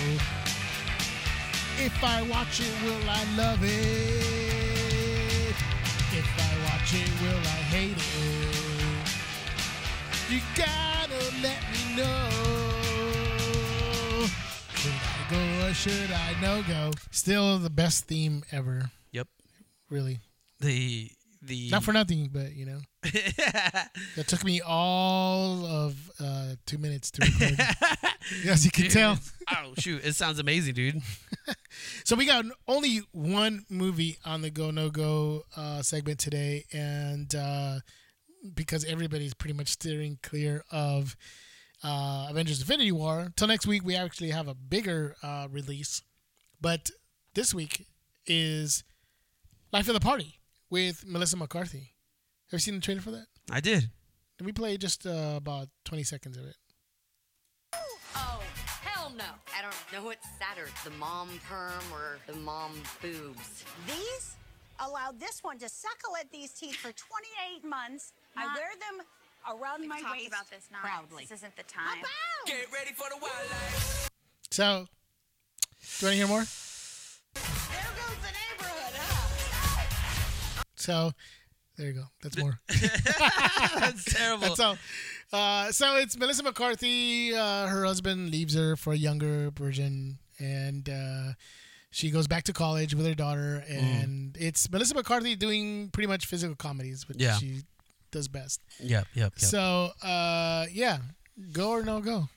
[1.80, 3.70] If I watch it, will I love it?
[6.12, 8.58] If I watch it, will I hate it?
[10.28, 12.28] You gotta let me know.
[14.74, 16.90] Should I go or should I no go?
[17.10, 18.90] Still the best theme ever.
[19.12, 19.28] Yep.
[19.88, 20.18] Really.
[20.60, 22.80] The the Not for nothing, but you know.
[24.16, 27.58] That took me all of uh, two minutes to record.
[28.48, 29.18] As you can Dude, tell.
[29.54, 31.00] oh shoot, it sounds amazing, dude.
[32.04, 37.32] So we got only one movie on the Go No Go uh, segment today, and
[37.34, 37.80] uh,
[38.54, 41.14] because everybody's pretty much steering clear of
[41.84, 46.02] uh, Avengers: Infinity War, till next week we actually have a bigger uh, release.
[46.60, 46.90] But
[47.34, 47.86] this week
[48.26, 48.82] is
[49.72, 50.37] Life of the Party
[50.70, 51.94] with Melissa McCarthy.
[52.50, 53.26] Have you seen the trailer for that?
[53.50, 53.90] I did.
[54.38, 56.56] Did we play just uh, about twenty seconds of it?
[57.74, 58.40] Oh,
[58.82, 59.24] hell no.
[59.56, 63.64] I don't know what's sadder, the mom perm or the mom boobs.
[63.86, 64.36] These
[64.80, 68.12] allowed this one to suckle at these teeth for 28 months.
[68.36, 69.04] I wear them
[69.60, 70.78] around We've my talked waist about this now.
[70.82, 71.24] proudly.
[71.24, 71.98] This isn't the time.
[71.98, 72.10] About.
[74.50, 74.86] So,
[76.00, 76.44] do you want to hear more?
[80.78, 81.12] So,
[81.76, 82.04] there you go.
[82.22, 82.58] That's more.
[82.68, 84.48] That's terrible.
[84.48, 84.76] That's all.
[85.32, 87.34] Uh, so it's Melissa McCarthy.
[87.34, 91.32] Uh, her husband leaves her for a younger version, and uh,
[91.90, 93.62] she goes back to college with her daughter.
[93.68, 97.36] And it's Melissa McCarthy doing pretty much physical comedies, which Yeah.
[97.36, 97.60] she
[98.10, 98.60] does best.
[98.80, 99.38] Yep, yep, yep.
[99.38, 100.98] So uh, yeah,
[101.52, 102.28] go or no go.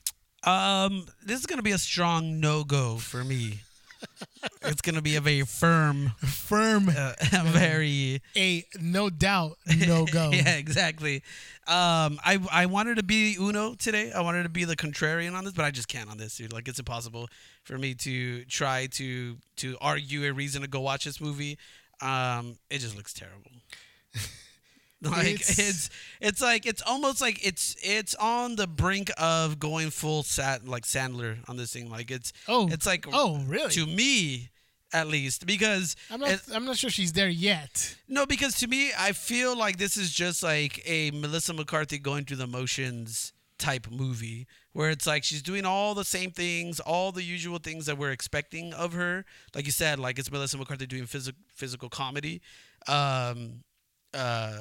[0.44, 3.60] Um, this is gonna be a strong no go for me.
[4.62, 7.12] It's gonna be a very firm, Firm, uh,
[7.46, 10.30] very a no doubt no go.
[10.32, 11.16] yeah, exactly.
[11.66, 14.12] Um, I I wanted to be Uno today.
[14.12, 16.52] I wanted to be the contrarian on this, but I just can't on this, dude.
[16.52, 17.28] Like it's impossible
[17.64, 21.58] for me to try to to argue a reason to go watch this movie.
[22.00, 23.50] Um, it just looks terrible.
[25.10, 29.90] like It's- it's, it's like it's almost like it's it's on the brink of going
[29.90, 31.90] full sat like Sandler on this thing.
[31.90, 33.70] Like it's Oh, it's like oh, really?
[33.70, 34.50] to me
[34.94, 36.30] at least because I'm not.
[36.30, 37.96] it- I'm not sure she's there yet.
[38.08, 42.24] no, because to me, I feel like this is just like a Melissa McCarthy going
[42.26, 47.10] through the motions type movie where it's like she's doing all the same things, all
[47.12, 49.24] the usual things that we're expecting of her.
[49.54, 52.40] Like you said, like it's Melissa McCarthy doing physical physical comedy.
[52.86, 53.62] Um,
[54.14, 54.58] uh,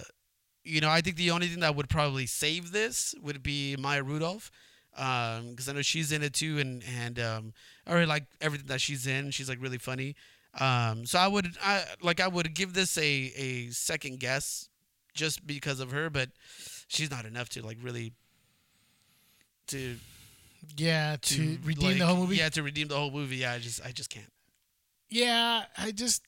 [0.64, 4.04] you know, I think the only thing that would probably save this would be Maya
[4.04, 4.52] Rudolph.
[4.98, 7.54] Um, because I know she's in it too, and and um,
[7.88, 9.32] I really like everything that she's in.
[9.32, 10.16] She's like really funny.
[10.60, 14.68] Um, so I would, I like, I would give this a a second guess,
[15.14, 16.30] just because of her, but
[16.90, 18.12] she's not enough to like really
[19.68, 19.96] to
[20.76, 22.36] Yeah, to, to redeem the whole movie.
[22.36, 23.38] Yeah, to redeem the whole movie.
[23.38, 24.32] Yeah, I just, I just can't.
[25.10, 26.22] Yeah, I just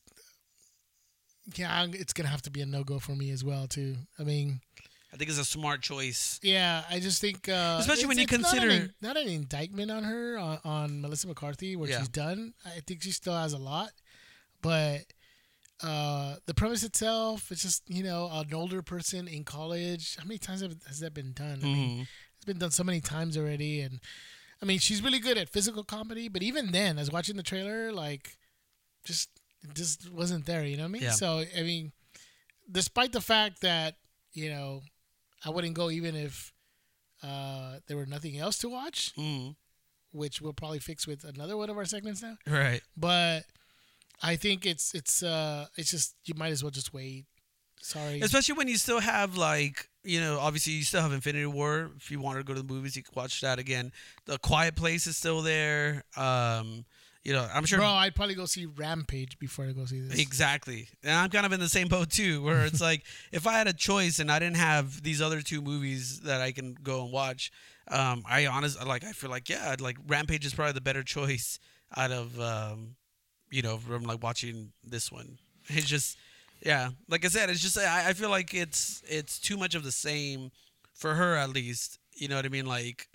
[1.55, 3.95] yeah, it's gonna have to be a no go for me as well too.
[4.19, 4.61] I mean,
[5.13, 6.39] I think it's a smart choice.
[6.41, 9.91] yeah, I just think uh, Especially when you it's not an consider- not an, indictment
[9.91, 11.99] on her on, on Melissa McCarthy what Yeah.
[11.99, 12.53] she's done.
[12.65, 13.91] I think she still has a lot,
[14.61, 15.01] but
[15.81, 20.15] uh, the premise itself, it's just you know an older person in college.
[20.17, 21.59] How many times have, has that been done?
[21.61, 22.07] I mean, Mhm.
[22.37, 23.99] it's been done so many times already, and
[24.61, 26.29] I mean she's really good at physical comedy.
[26.29, 28.37] But even then, as watching the trailer, like
[29.03, 29.29] just
[29.73, 30.63] just wasn't there.
[30.65, 31.01] You know what I mean?
[31.03, 31.11] Yeah.
[31.11, 31.91] So I mean,
[32.71, 33.95] despite the fact that
[34.33, 34.81] you know
[35.45, 36.51] I wouldn't go even if
[37.21, 39.55] uh, there were nothing else to watch, Mhm.
[40.11, 42.37] which we'll probably fix with another one of our segments now.
[42.45, 42.81] Right.
[42.97, 43.45] But
[44.21, 47.25] I think it's it's uh it's just you might as well just wait.
[47.81, 48.21] Sorry.
[48.21, 51.89] Especially when you still have like you know, obviously you still have Infinity War.
[51.95, 53.93] If you want to go to the movies, you can watch that again.
[54.25, 56.03] The Quiet Place is still there.
[56.17, 56.83] Um,
[57.23, 57.79] you know, I'm sure.
[57.79, 60.19] Bro, I'd probably go see Rampage before I go see this.
[60.19, 60.89] Exactly.
[61.03, 63.67] And I'm kind of in the same boat too, where it's like if I had
[63.67, 67.13] a choice and I didn't have these other two movies that I can go and
[67.13, 67.51] watch,
[67.87, 71.59] um, I honestly like I feel like yeah, like Rampage is probably the better choice
[71.95, 72.95] out of um,
[73.49, 75.37] you know from like watching this one.
[75.67, 76.17] It's just
[76.65, 79.83] yeah, like I said, it's just I, I feel like it's it's too much of
[79.83, 80.51] the same
[80.93, 81.99] for her at least.
[82.15, 82.65] You know what I mean?
[82.65, 83.07] Like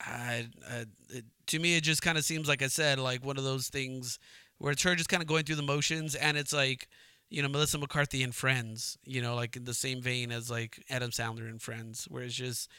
[0.00, 3.36] I, I it, to me, it just kind of seems like I said, like one
[3.38, 4.18] of those things
[4.58, 6.88] where it's her just kind of going through the motions, and it's like,
[7.30, 10.82] you know, Melissa McCarthy and Friends, you know, like in the same vein as like
[10.90, 12.70] Adam Sandler and Friends, where it's just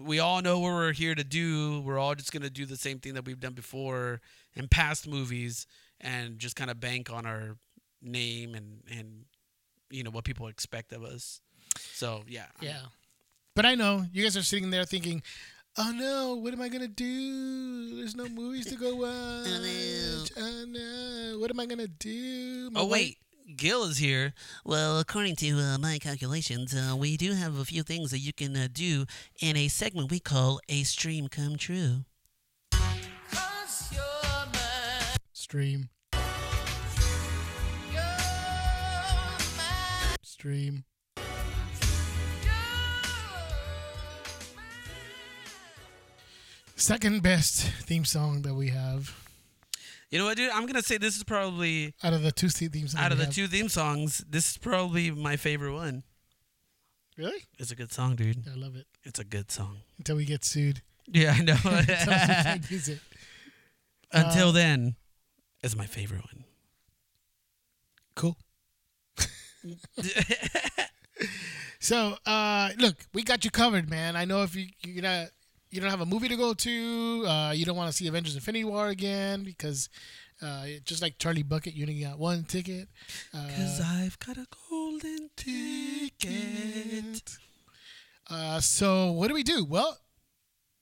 [0.00, 1.80] we all know what we're here to do.
[1.80, 4.20] We're all just gonna do the same thing that we've done before
[4.54, 5.66] in past movies,
[6.00, 7.56] and just kind of bank on our
[8.00, 9.24] name and and
[9.90, 11.40] you know what people expect of us.
[11.78, 12.80] So yeah, Yeah.
[13.54, 15.22] But I know you guys are sitting there thinking,
[15.76, 17.96] "Oh no, what am I gonna do?
[17.96, 20.32] There's no movies to go watch.
[20.36, 23.18] Oh no, what am I gonna do?" My Oh wait,
[23.56, 24.34] Gil is here.
[24.64, 28.32] Well, according to uh, my calculations, uh, we do have a few things that you
[28.32, 29.06] can uh, do
[29.40, 32.04] in a segment we call a stream come true.
[35.52, 35.90] stream.
[40.22, 40.84] Stream.
[46.82, 49.14] Second best theme song that we have
[50.10, 50.50] You know what, dude?
[50.50, 52.96] I'm gonna say this is probably out of the two theme songs.
[53.00, 53.32] out of the have.
[53.34, 54.24] two theme songs.
[54.28, 56.02] This is probably my favorite one.
[57.16, 58.48] really, It's a good song, dude.
[58.52, 58.86] I love it.
[59.04, 59.82] It's a good song.
[59.98, 60.82] Until we get sued.
[61.06, 61.54] Yeah, I know.
[61.62, 62.98] Tell us we can't use it.
[64.10, 64.96] Until Uh, then,
[65.62, 66.44] it's my favorite one.
[68.16, 68.36] Cool.
[71.78, 74.14] So, uh, look, we got you covered, man.
[74.14, 75.30] I know if you you're not
[75.72, 78.34] you don't have a movie to go to, uh, you don't want to see Avengers:
[78.34, 79.88] Infinity War again because
[80.42, 82.88] uh, just like Charlie Bucket, you only got one ticket.
[83.32, 87.38] Uh, Cause I've got a golden ticket.
[88.30, 89.64] uh, so what do we do?
[89.64, 89.96] Well,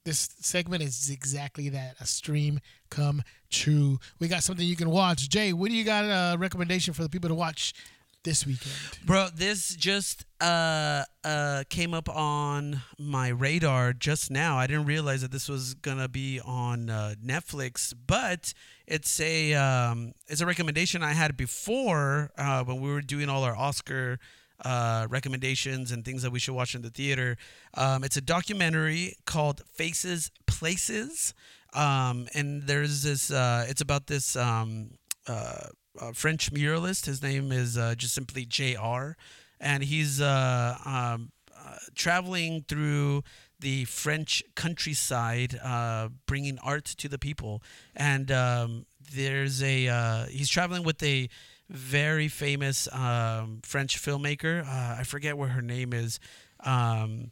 [0.04, 2.58] this segment is exactly that a stream
[2.90, 4.00] come true.
[4.18, 5.28] We got something you can watch.
[5.28, 7.74] Jay, what do you got a recommendation for the people to watch
[8.22, 8.74] this weekend?
[9.04, 14.56] Bro, this just uh uh came up on my radar just now.
[14.56, 18.52] I didn't realize that this was gonna be on uh, Netflix, but
[18.86, 23.44] it's a um it's a recommendation I had before uh, when we were doing all
[23.44, 24.18] our Oscar
[24.64, 27.36] uh, recommendations and things that we should watch in the theater.
[27.74, 31.34] Um, it's a documentary called Faces Places,
[31.74, 33.30] um, and there's this.
[33.30, 34.90] Uh, it's about this um,
[35.26, 37.06] uh, uh, French muralist.
[37.06, 39.16] His name is uh, just simply J.R.
[39.60, 43.22] And he's uh, um, uh, traveling through
[43.58, 47.62] the French countryside, uh, bringing art to the people.
[47.94, 51.28] And um, there's a uh, he's traveling with a
[51.68, 54.66] very famous um, French filmmaker.
[54.66, 56.18] Uh, I forget what her name is.
[56.64, 57.30] Um,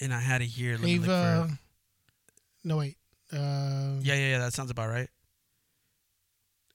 [0.00, 0.72] and I had it here.
[0.72, 1.58] Let me look for Ava.
[2.64, 2.96] No wait.
[3.32, 4.38] Uh, Yeah, yeah, yeah.
[4.38, 5.08] That sounds about right.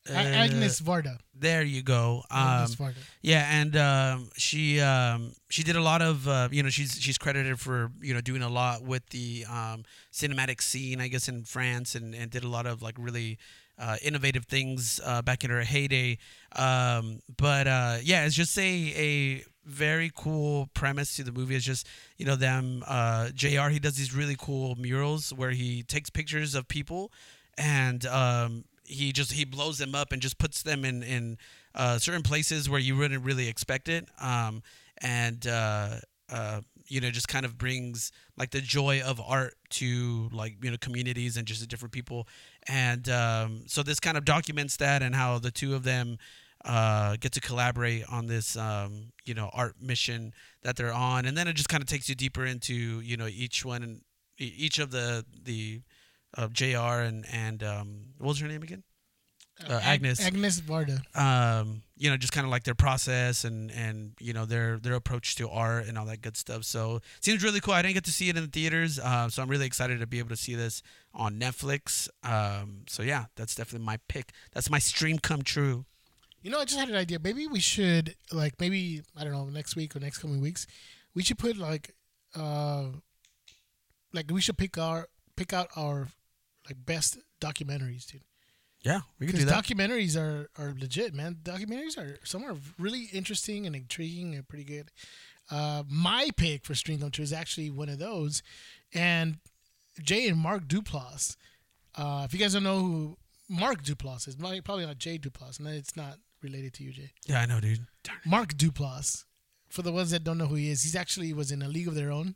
[0.09, 1.17] A- Agnes Uh, Varda.
[1.33, 2.23] there you go.
[2.31, 2.95] Um, Agnes Varda.
[3.21, 7.17] Yeah, and um, she um, she did a lot of uh, you know she's she's
[7.17, 11.43] credited for you know doing a lot with the um, cinematic scene I guess in
[11.43, 13.37] France and, and did a lot of like really
[13.79, 16.17] uh, innovative things uh, back in her heyday.
[16.55, 21.55] Um, but uh, yeah, it's just a a very cool premise to the movie.
[21.55, 23.69] It's just you know them uh, J.R.
[23.69, 27.11] He does these really cool murals where he takes pictures of people
[27.57, 31.37] and um, he just he blows them up and just puts them in in
[31.75, 34.07] uh, certain places where you wouldn't really expect it.
[34.19, 34.63] Um,
[34.99, 35.97] and uh,
[36.31, 40.71] uh, you know just kind of brings like the joy of art to like you
[40.71, 42.27] know communities and just different people.
[42.67, 46.17] And um, so this kind of documents that and how the two of them
[46.65, 51.25] uh, get to collaborate on this um, you know art mission that they're on.
[51.25, 54.01] And then it just kind of takes you deeper into you know each one and
[54.37, 55.81] each of the the
[56.33, 57.01] of J.R.
[57.01, 58.83] and and um, what was her name again?
[59.67, 60.23] Uh, Agnes.
[60.23, 61.01] Agnes Varda.
[61.19, 64.93] Um, you know, just kind of like their process and and you know their their
[64.93, 66.63] approach to art and all that good stuff.
[66.63, 67.73] So seems really cool.
[67.73, 70.07] I didn't get to see it in the theaters, uh, so I'm really excited to
[70.07, 72.07] be able to see this on Netflix.
[72.23, 74.31] Um, so yeah, that's definitely my pick.
[74.53, 75.85] That's my stream come true.
[76.43, 77.17] You know, I just had an idea.
[77.19, 80.67] Maybe we should like maybe I don't know next week or next coming weeks,
[81.15, 81.95] we should put like
[82.35, 82.85] uh
[84.13, 86.09] like we should pick our pick out our
[86.67, 88.21] like best documentaries, dude.
[88.81, 89.63] Yeah, we can do that.
[89.63, 91.37] documentaries are are legit, man.
[91.43, 94.91] Documentaries are some are really interesting and intriguing and pretty good.
[95.49, 98.43] Uh, my pick for Stream True is actually one of those,
[98.93, 99.37] and
[100.01, 101.37] Jay and Mark Duplass.
[101.95, 103.17] Uh, if you guys don't know who
[103.49, 107.11] Mark Duplass is, probably not Jay Duplass, and it's not related to you, Jay.
[107.25, 107.87] yeah, I know, dude.
[108.25, 109.23] Mark Duplass.
[109.69, 111.89] For the ones that don't know who he is, he's actually was in a League
[111.89, 112.35] of Their Own.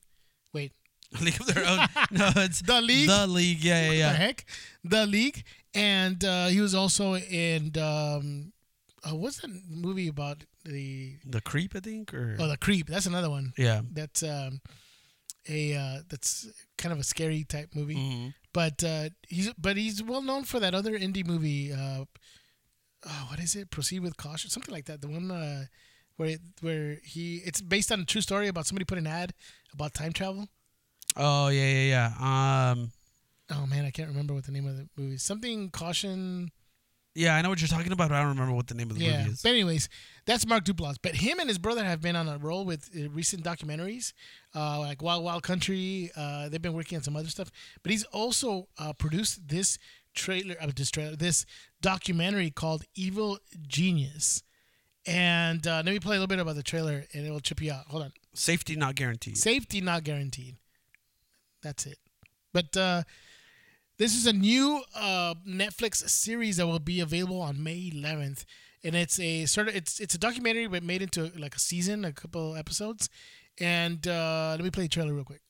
[1.22, 1.80] League of Their Own.
[2.12, 3.10] No, it's The League?
[3.10, 3.64] The League.
[3.64, 4.46] Yeah, yeah, What the heck?
[4.84, 5.44] The League,
[5.74, 8.54] and uh, he was also in um,
[9.04, 12.88] uh, what's that movie about the The Creep, I think, or oh the Creep?
[12.88, 13.54] That's another one.
[13.58, 13.82] yeah.
[13.92, 14.62] That's um,
[15.50, 16.48] a uh, that's
[16.78, 17.96] kind of a scary type movie.
[17.96, 18.34] Mhm.
[18.54, 21.74] But uh, he's but he's well known for that other indie movie.
[21.74, 22.06] Uh,
[23.06, 23.70] oh, what is it?
[23.72, 25.02] Proceed with caution, something like that.
[25.02, 25.66] The one uh,
[26.18, 29.34] where it, where he it's based on a true story about somebody put an ad
[29.74, 30.48] about time travel.
[31.18, 32.72] Oh yeah, yeah, yeah.
[32.72, 32.92] Um,
[33.54, 35.16] Oh man, I can't remember what the name of the movie.
[35.16, 35.24] is.
[35.24, 36.52] Something caution.
[37.16, 38.08] yeah, I know what you're talking about.
[38.10, 39.18] But I don't remember what the name of the Yeah.
[39.20, 39.42] movie is.
[39.42, 39.90] But anyways,
[40.26, 40.96] that's Mark Duplass.
[41.02, 44.14] But him and his brother have been on a roll with uh, recent documentaries,
[44.56, 46.12] uh, like Wild Wild Country.
[46.16, 47.52] Uh, they've been working on some other stuff.
[47.84, 49.78] But he's also uh, produced this
[50.14, 51.46] trailer, uh, this trailer, this
[51.82, 54.44] documentary called Evil Genius.
[55.06, 57.62] And uh, let me play a little bit about the trailer, and it will trip
[57.62, 57.88] you out.
[57.88, 58.14] Hold on.
[58.34, 59.38] Safety not guaranteed.
[59.38, 60.56] Safety not guaranteed.
[61.62, 61.98] That's it.
[62.54, 63.04] But uh,
[63.98, 68.46] this is a new uh, Netflix series that will be available on May 11th,
[68.84, 72.04] and it's a sort of it's it's a documentary but made into like a season,
[72.04, 73.10] a couple episodes.
[73.60, 75.42] And uh, let me play the trailer real quick.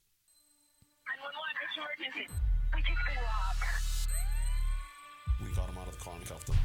[5.41, 6.57] We got him out of the car and cuffed him.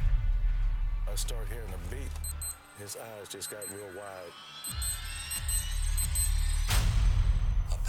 [1.09, 2.11] I started hearing a beat.
[2.79, 5.06] His eyes just got real wide.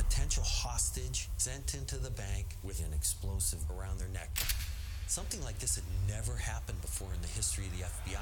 [0.09, 4.31] A potential hostage sent into the bank with an explosive around their neck.
[5.07, 8.19] Something like this had never happened before in the history of the FBI.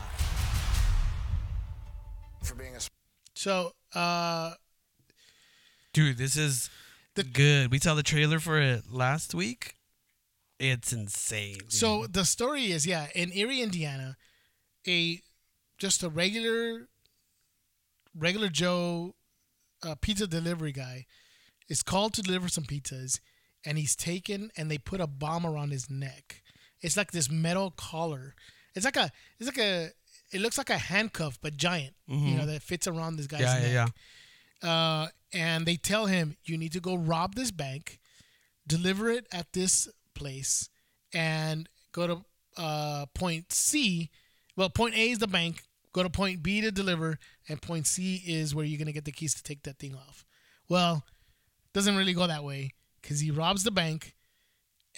[2.43, 2.80] For being a
[3.34, 4.55] So uh,
[5.93, 6.70] Dude, this is
[7.14, 7.70] The- good.
[7.70, 9.74] We saw the trailer for it last week.
[10.59, 11.59] It's insane.
[11.59, 11.72] dude.
[11.72, 14.16] So the story is, yeah, in Erie, Indiana,
[14.89, 15.20] a
[15.78, 16.89] just a regular,
[18.14, 19.14] regular Joe,
[19.82, 21.07] uh, pizza delivery guy,
[21.69, 23.21] is called to deliver some pizzas,
[23.64, 26.43] and he's taken and they put a bomb around his neck.
[26.81, 28.35] It's like this metal collar.
[28.75, 29.91] It's like a, it's like a,
[30.33, 33.59] it looks like a handcuff but giant, you know, that fits around this guy's yeah,
[33.59, 33.87] neck yeah,
[34.62, 34.69] yeah.
[34.69, 38.01] uh, and they tell him you need to go rob this bank,
[38.67, 40.69] deliver it at this place,
[41.12, 42.25] and go to
[42.57, 44.11] uh, point C.
[44.57, 45.62] Well, point A is the bank.
[45.93, 49.12] Go to point B to deliver, and point C is where you're gonna get the
[49.12, 50.25] keys to take that thing off.
[50.69, 51.05] Well,
[51.77, 52.72] doesn't really go that way
[53.03, 54.14] because he robs the bank.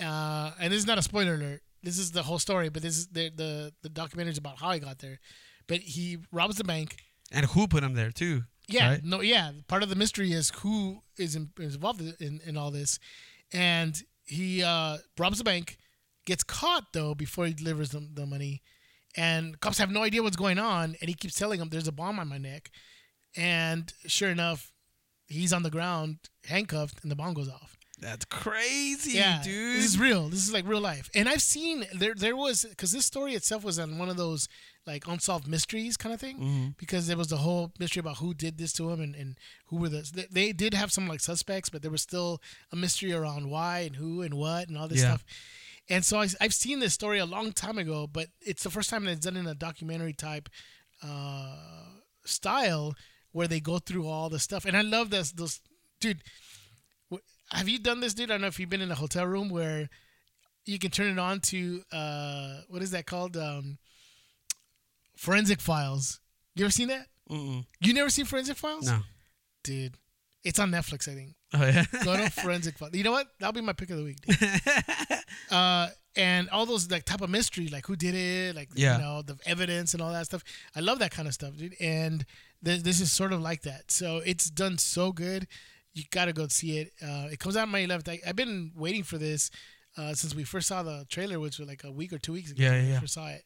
[0.00, 1.60] Uh, and this is not a spoiler alert.
[1.82, 4.70] This is the whole story, but this is the the the documentary is about how
[4.70, 5.18] he got there.
[5.66, 6.96] But he robs the bank.
[7.32, 8.44] And who put him there too?
[8.68, 9.04] Yeah, right?
[9.04, 9.50] no, yeah.
[9.66, 13.00] Part of the mystery is who is, in, is involved in, in all this,
[13.52, 15.78] and he uh, robs the bank,
[16.26, 18.62] gets caught though before he delivers them the money,
[19.16, 21.92] and cops have no idea what's going on, and he keeps telling them there's a
[21.92, 22.70] bomb on my neck,
[23.36, 24.72] and sure enough,
[25.28, 27.76] he's on the ground handcuffed, and the bomb goes off.
[28.00, 29.76] That's crazy, Yeah, dude.
[29.78, 30.28] this is real.
[30.28, 32.14] This is like real life, and I've seen there.
[32.14, 34.48] There was because this story itself was on one of those
[34.86, 36.66] like unsolved mysteries kind of thing, Mm-hmm.
[36.78, 39.76] because there was the whole mystery about who did this to him and, and who
[39.78, 40.08] were the.
[40.14, 43.80] They, they did have some like suspects, but there was still a mystery around why
[43.80, 45.08] and who and what and all this Yeah.
[45.08, 45.24] stuff.
[45.90, 48.90] And so I, I've seen this story a long time ago, but it's the first
[48.90, 50.48] time that it's done in a documentary type
[51.02, 51.56] uh,
[52.24, 52.94] style
[53.32, 54.64] where they go through all the stuff.
[54.64, 55.32] And I love this.
[55.32, 55.60] Those
[56.00, 56.22] dude.
[57.50, 58.30] Have you done this, dude?
[58.30, 59.88] I don't know if you've been in a hotel room where
[60.66, 63.38] you can turn it on to uh, what is that called?
[63.38, 63.78] Um,
[65.16, 66.20] forensic files.
[66.54, 67.06] You ever seen that?
[67.30, 67.64] Mm-mm.
[67.80, 68.86] You never seen forensic files?
[68.86, 68.98] No.
[69.64, 69.94] dude.
[70.44, 71.34] It's on Netflix, I think.
[71.54, 71.84] Oh yeah.
[72.04, 72.94] Go to forensic files.
[72.94, 73.26] You know what?
[73.40, 74.20] That'll be my pick of the week.
[74.20, 74.38] dude.
[75.50, 78.96] uh, and all those like type of mystery, like who did it, like Yeah.
[78.96, 80.44] you know the evidence and all that stuff.
[80.76, 81.74] I love that kind of stuff, dude.
[81.80, 82.24] And
[82.64, 83.90] th- this is sort of like that.
[83.90, 85.46] So it's done so good.
[85.94, 86.92] You gotta go see it.
[87.02, 88.08] Uh, it comes out May 11th.
[88.08, 89.50] I, I've been waiting for this
[89.96, 92.50] uh, since we first saw the trailer, which was like a week or two weeks
[92.50, 92.62] ago.
[92.62, 93.00] Yeah, yeah, we yeah.
[93.00, 93.44] First saw it,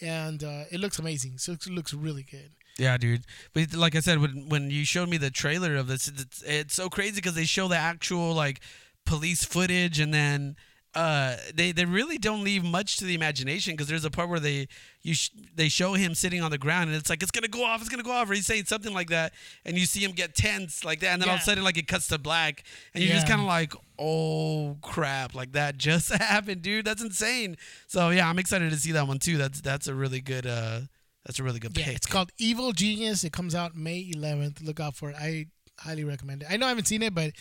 [0.00, 1.38] and uh, it looks amazing.
[1.38, 2.50] So it looks really good.
[2.78, 3.24] Yeah, dude.
[3.52, 6.74] But like I said, when when you showed me the trailer of this, it's, it's
[6.74, 8.60] so crazy because they show the actual like
[9.04, 10.56] police footage, and then
[10.94, 14.38] uh, they they really don't leave much to the imagination because there's a part where
[14.40, 14.68] they
[15.00, 17.64] you sh- they show him sitting on the ground, and it's like it's gonna go
[17.64, 19.32] off, it's gonna go off, or he's saying something like that,
[19.64, 21.78] and you see him get tense like that, and then all of a sudden like
[21.78, 22.64] it cuts to black,
[22.94, 26.84] and you're just kind of like, oh crap, like that just happened, dude.
[26.84, 27.56] That's insane.
[27.86, 29.38] So yeah, I'm excited to see that one too.
[29.38, 30.80] That's that's a really good uh
[31.24, 31.96] that's a really good Yeah, pick.
[31.96, 33.24] it's called Evil Genius.
[33.24, 34.62] It comes out May 11th.
[34.62, 35.16] Look out for it.
[35.18, 35.46] I
[35.78, 36.48] highly recommend it.
[36.50, 37.32] I know I haven't seen it, but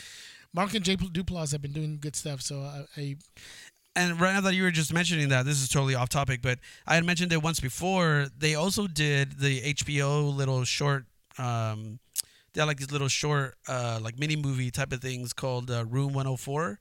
[0.54, 2.42] Mark and Jay Duplass have been doing good stuff.
[2.42, 3.16] So I, I
[3.96, 6.60] and right now that you were just mentioning that, this is totally off topic, but
[6.88, 8.28] I had mentioned it once before.
[8.38, 11.06] They also did the HBO little short
[11.38, 12.00] um,
[12.54, 15.86] they had like these little short, uh, like mini movie type of things called uh,
[15.86, 16.80] Room 104.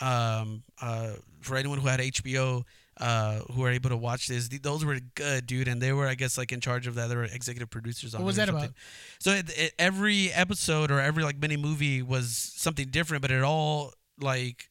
[0.00, 2.64] Um, uh, for anyone who had HBO,
[2.98, 5.68] uh, who were able to watch this, th- those were good, dude.
[5.68, 7.08] And they were, I guess, like in charge of that.
[7.08, 8.14] They were executive producers.
[8.14, 8.70] on What was that about?
[9.18, 13.42] So it, it, every episode or every like mini movie was something different, but it
[13.42, 14.68] all like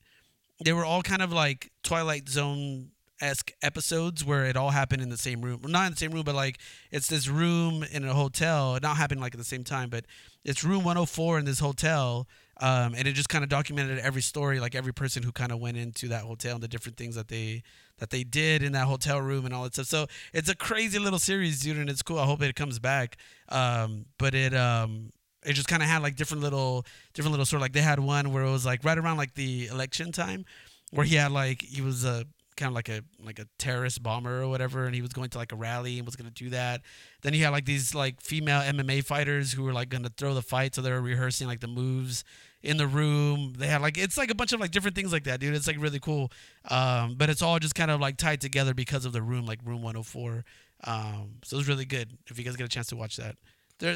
[0.64, 5.10] they were all kind of like Twilight Zone esque episodes where it all happened in
[5.10, 5.62] the same room.
[5.66, 6.60] Not in the same room, but like
[6.92, 8.76] it's this room in a hotel.
[8.76, 10.06] It not happened like at the same time, but
[10.44, 12.28] it's room 104 in this hotel.
[12.60, 15.60] Um, and it just kind of documented every story, like every person who kind of
[15.60, 17.64] went into that hotel and the different things that they
[18.02, 19.86] that they did in that hotel room and all that stuff.
[19.86, 22.18] So it's a crazy little series, dude, and it's cool.
[22.18, 23.16] I hope it comes back.
[23.48, 25.14] Um, but it um,
[25.46, 26.84] it just kind of had like different little
[27.14, 29.36] different little sort of like they had one where it was like right around like
[29.36, 30.46] the election time
[30.92, 32.26] where he had like he was a
[32.58, 35.38] kind of like a like a terrorist bomber or whatever and he was going to
[35.38, 36.82] like a rally and was going to do that
[37.22, 40.34] then he had like these like female mma fighters who were like going to throw
[40.34, 42.24] the fight so they were rehearsing like the moves
[42.64, 45.24] in the room they had like it's like a bunch of like different things like
[45.24, 46.32] that dude it's like really cool
[46.70, 49.60] um but it's all just kind of like tied together because of the room like
[49.66, 50.46] room 104
[50.84, 53.36] um so it was really good if you guys get a chance to watch that
[53.80, 53.96] they're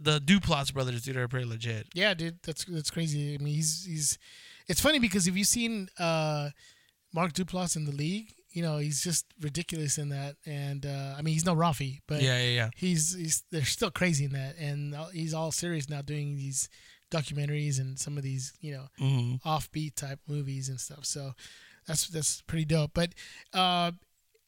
[0.00, 1.86] the Duplass brothers, dude, are pretty legit.
[1.94, 3.34] Yeah, dude, that's that's crazy.
[3.34, 4.18] I mean, he's he's.
[4.68, 6.50] It's funny because if you've seen uh,
[7.14, 10.36] Mark Duplass in the league, you know he's just ridiculous in that.
[10.44, 12.68] And uh, I mean, he's no Rafi, but Yeah, yeah, yeah.
[12.76, 16.68] he's he's they're still crazy in that, and uh, he's all serious now doing these
[17.10, 19.42] documentaries and some of these you know Mhm.
[19.42, 21.04] offbeat type movies and stuff.
[21.04, 21.34] So
[21.86, 22.92] that's that's pretty dope.
[22.94, 23.12] But
[23.52, 23.92] uh,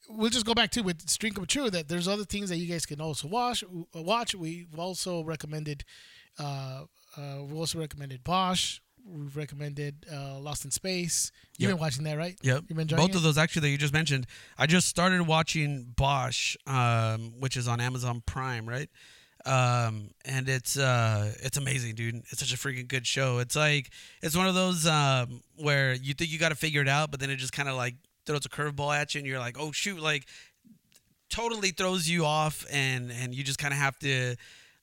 [0.09, 2.67] we'll just go back to with Stream Come True that there's other things that you
[2.67, 3.63] guys can also watch.
[3.93, 4.35] Watch.
[4.35, 5.83] We've also recommended.
[6.37, 6.85] Uh,
[7.17, 8.79] uh, we also recommended Bosch.
[9.05, 11.31] We've recommended uh, Lost in Space.
[11.57, 11.77] You've Yep.
[11.77, 12.37] been watching that, right?
[12.43, 12.55] Yep.
[12.61, 13.15] You've been enjoying Both it?
[13.15, 14.27] of those actually that you just mentioned.
[14.57, 18.89] I just started watching Bosch, um, which is on Amazon Prime, right?
[19.49, 22.17] Um, and it's uh, it's amazing, dude.
[22.29, 23.39] It's such a freaking good show.
[23.39, 23.89] It's like
[24.21, 27.19] it's one of those um, where you think you got to figure it out, but
[27.19, 27.95] then it just kind of like
[28.27, 30.27] throws a curveball at you, and you're like, oh shoot, like
[31.31, 34.35] totally throws you off, and and you just kind of have to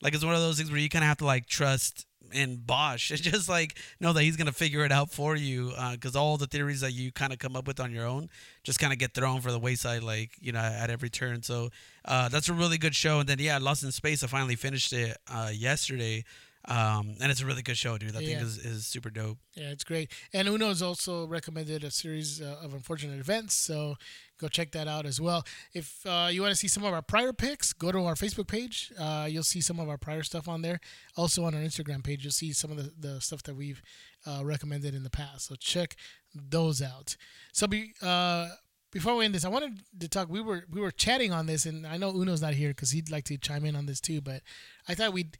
[0.02, 2.56] like it's one of those things where you kind of have to like trust in
[2.56, 3.10] Bosch.
[3.16, 6.46] It's just like know that he's gonna figure it out for you because all the
[6.46, 8.28] theories that you kind of come up with on your own
[8.62, 11.42] just kind of get thrown for the wayside, like you know at every turn.
[11.42, 11.70] So
[12.04, 13.20] uh, that's a really good show.
[13.20, 14.22] And then yeah, Lost in Space.
[14.22, 16.24] I finally finished it uh, yesterday.
[16.68, 18.12] Um, and it's a really good show, dude.
[18.12, 18.38] That Yeah.
[18.38, 19.38] thing is, is super dope.
[19.54, 20.10] Yeah, it's great.
[20.32, 23.94] And Uno has also recommended a series uh, of unfortunate events, so
[24.38, 25.44] go check that out as well.
[25.72, 28.48] If uh, you want to see some of our prior picks, go to our Facebook
[28.48, 28.92] page.
[28.98, 30.80] Uh, you'll see some of our prior stuff on there.
[31.16, 33.82] Also on our Instagram page, you'll see some of the, the stuff that we've
[34.26, 35.46] uh, recommended in the past.
[35.46, 35.96] So check
[36.34, 37.16] those out.
[37.52, 38.48] So be, uh,
[38.92, 40.28] before we end this, I wanted to talk.
[40.28, 43.10] We were we were chatting on this, and I know Uno's not here because he'd
[43.10, 44.20] like to chime in on this too.
[44.20, 44.42] But
[44.88, 45.36] I thought we'd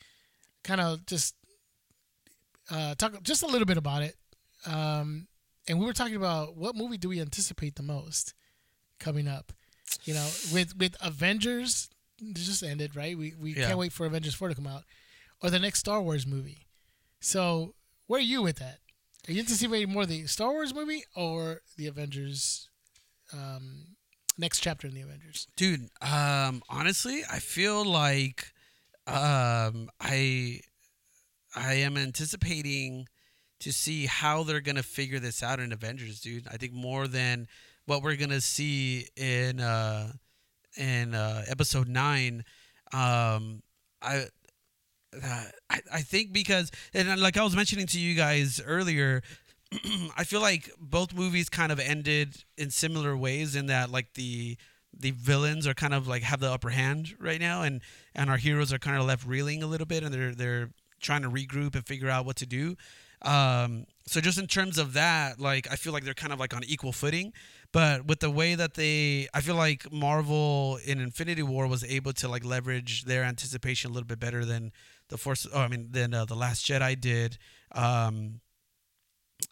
[0.63, 1.35] kind of just
[2.71, 4.17] uh, talk just a little bit about it.
[4.67, 5.29] Um,
[5.69, 8.35] and we were talking about what movie do we anticipate the most
[8.99, 9.53] coming up?
[10.05, 11.89] You know, with with Avengers
[12.21, 13.17] it just ended, right?
[13.17, 13.67] We we Yeah.
[13.67, 14.85] can't wait for Avengers four to come out,
[15.43, 16.67] or the next Star Wars movie.
[17.21, 17.75] So
[18.07, 18.79] where are you with that?
[19.29, 22.69] Are you anticipating more the Star Wars movie or the Avengers?
[23.33, 23.97] Um,
[24.39, 25.47] next chapter in the Avengers.
[25.57, 28.53] dude um honestly i feel like
[29.07, 30.61] um i
[31.55, 33.09] i am anticipating
[33.61, 37.49] to see how they're gonna figure this out in avengers dude i think more than
[37.87, 40.13] what we're gonna see in uh
[40.77, 42.45] in uh episode 9
[42.93, 43.63] um
[44.03, 44.27] i
[45.23, 49.23] uh, I, I think because and uh, like I was mentioning to you guys earlier,
[50.17, 54.57] I feel like both movies kind of ended in similar ways in that like the
[54.99, 57.83] the villains are kind of like have the upper hand right now and
[58.15, 60.71] and our heroes are kind of left reeling a little bit and they're they're
[61.01, 62.77] trying to regroup and figure out what to do.
[63.27, 66.55] Um so just in terms of that, like I feel like they're kind of like
[66.55, 67.33] on equal footing,
[67.73, 72.13] but with the way that they I feel like Marvel in Infinity War was able
[72.15, 74.73] to like leverage their anticipation a little bit better than
[75.09, 77.39] the Force oh, I mean than uh, the Last Jedi did.
[77.73, 78.41] Um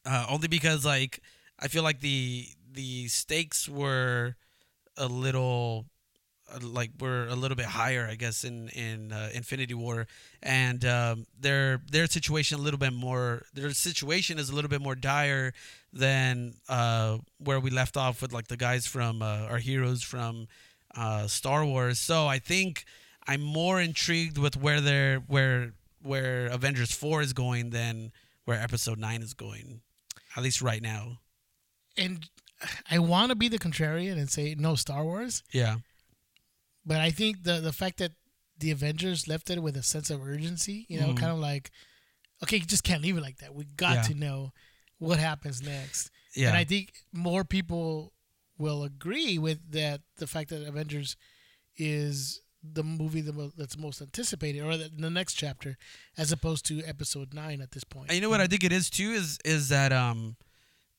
[0.06, 1.20] uh, only because like
[1.58, 4.36] I feel like the the stakes were
[4.96, 5.86] a little
[6.62, 10.06] like were a little bit higher, I guess, in in uh, Infinity War,
[10.42, 13.42] and um, their their situation a little bit more.
[13.54, 15.52] Their situation is a little bit more dire
[15.92, 20.48] than uh, where we left off with like the guys from uh, our heroes from
[20.94, 21.98] uh, Star Wars.
[21.98, 22.84] So I think
[23.26, 25.72] I'm more intrigued with where they're where
[26.02, 28.12] where Avengers four is going than
[28.44, 29.80] where Episode nine is going,
[30.36, 31.20] at least right now.
[31.96, 32.28] And
[32.90, 35.76] I want to be the contrarian and say no Star Wars, Yeah.
[36.86, 38.12] But I think the the fact that
[38.58, 40.86] the Avengers left it with a sense of urgency.
[40.88, 41.16] You know, Mhm.
[41.16, 41.70] kind of like,
[42.42, 43.54] okay, you just can't leave it like that.
[43.54, 44.02] We got Yeah.
[44.02, 44.52] to know
[44.98, 46.10] what happens next.
[46.36, 46.48] Yeah.
[46.48, 48.12] And I think more people
[48.58, 50.02] will agree with that.
[50.16, 51.16] The fact that Avengers
[51.76, 55.76] is the movie that's most anticipated, or the, next chapter,
[56.16, 58.08] as opposed to Episode Nine at this point.
[58.08, 60.36] And you know what I think it is too is is that um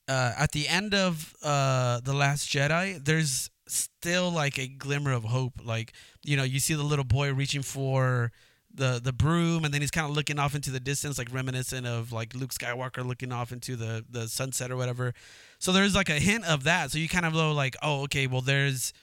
[0.07, 5.24] uh at the end of uh the last Jedi there's still like a glimmer of
[5.24, 5.53] hope.
[5.63, 5.93] Like
[6.24, 8.32] you know you see the little boy reaching for
[8.74, 11.88] the the broom and then he's kind of looking off into the distance like reminiscent
[11.88, 15.13] of like Luke Skywalker looking off into the the sunset or whatever.
[15.59, 16.91] So there's like a hint of that.
[16.91, 18.93] So you kind of know like oh okay well there's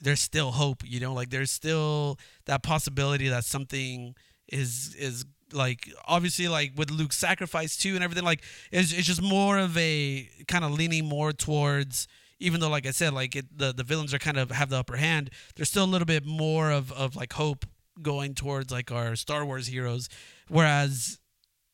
[0.00, 1.12] there's still hope you know?
[1.14, 4.14] Like there's still that possibility that something
[4.48, 9.22] is is like obviously like with Luke's sacrifice too and everything like it's, it's just
[9.22, 12.08] more of a kind of leaning more towards
[12.42, 14.78] even though like I said like it, the the villains are kind of have the
[14.78, 17.64] upper hand there's still a little bit more of of like hope
[18.00, 20.08] going towards like our Star Wars heroes.
[20.48, 21.18] Whereas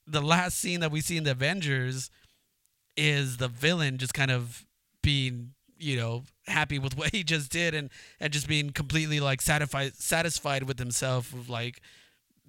[0.07, 2.11] the last scene that we see in the Avengers
[2.97, 4.65] is the villain just kind of
[5.03, 9.41] being you know happy with what he just did and and just being completely like
[9.41, 11.81] satisfied satisfied with himself of like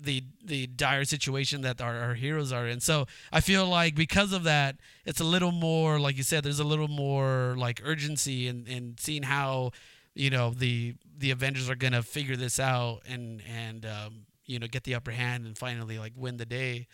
[0.01, 4.31] the the dire situation that our, our heroes are in so i feel like because
[4.31, 8.47] of that it's a little more like you said there's a little more like urgency
[8.47, 9.71] in in seeing how
[10.15, 14.67] you know the the avengers are gonna figure this out and and um you know
[14.67, 16.87] get the upper hand and finally like win the day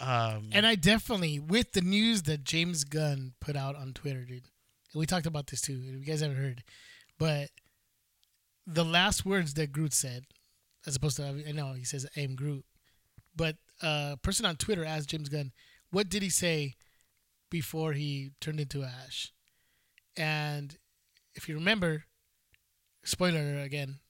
[0.00, 4.44] um And I definitely, with the news that James Gunn put out on Twitter, dude,
[4.94, 5.74] we talked about this too.
[5.74, 6.62] You guys haven't heard,
[7.18, 7.50] but
[8.66, 10.24] the last words that Groot said,
[10.86, 12.64] as opposed to I know he says "I am Groot,"
[13.36, 15.52] but a person on Twitter asked James Gunn,
[15.90, 16.74] "What did he say
[17.50, 19.32] before he turned into ash?"
[20.16, 20.76] And
[21.34, 22.04] if you remember,
[23.04, 24.00] spoiler again,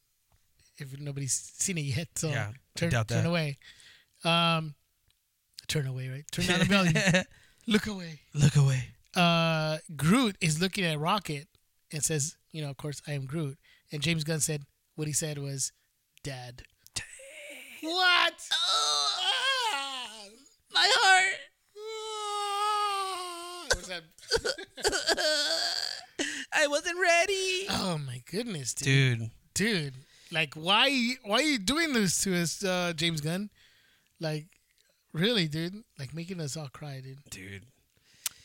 [0.79, 3.27] if nobody's seen it yet, so Yeah, turn turn that.
[3.27, 3.59] away.
[4.25, 4.75] Um,
[5.69, 6.25] turn away, right?
[6.33, 7.25] Turn down the volume.
[7.67, 8.21] Look away.
[8.35, 11.47] look away Uh, Groot is looking at Rocket
[11.93, 13.59] and says, "You know, of course, I am Groot."
[13.93, 14.65] And James Gunn said,
[14.97, 15.71] "What he said was,
[16.23, 16.63] Dad."
[17.83, 18.49] What?
[18.53, 20.25] Ah!
[20.73, 21.39] My heart.
[21.79, 23.67] Ah!
[23.77, 24.05] Was that?
[26.53, 27.67] I wasn't ready.
[27.71, 29.19] Oh my goodness, dude.
[29.19, 29.95] dude Dude,
[30.31, 31.15] like, why?
[31.25, 33.51] Why are you doing this to us, uh, James Gunn?
[34.19, 34.47] Like,
[35.13, 35.85] really, dude?
[35.99, 37.19] Like making us all cry, dude.
[37.31, 37.67] dude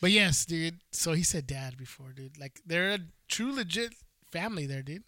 [0.00, 0.80] But yes, dude.
[0.92, 2.38] So he said dad before, dude.
[2.38, 2.98] Like they're a
[3.28, 3.94] true legit
[4.30, 5.04] family there, dude.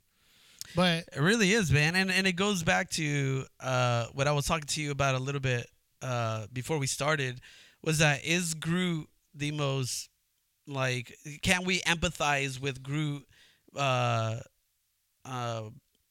[0.75, 4.47] But It really is, man, and and it goes back to uh, what I was
[4.47, 5.67] talking to you about a little bit
[6.03, 7.41] uh, before we started.
[7.83, 10.09] Was that is Groot the most
[10.67, 11.17] like?
[11.43, 13.27] Can we empathize with Groot?
[13.77, 14.37] Uh,
[15.25, 15.63] uh,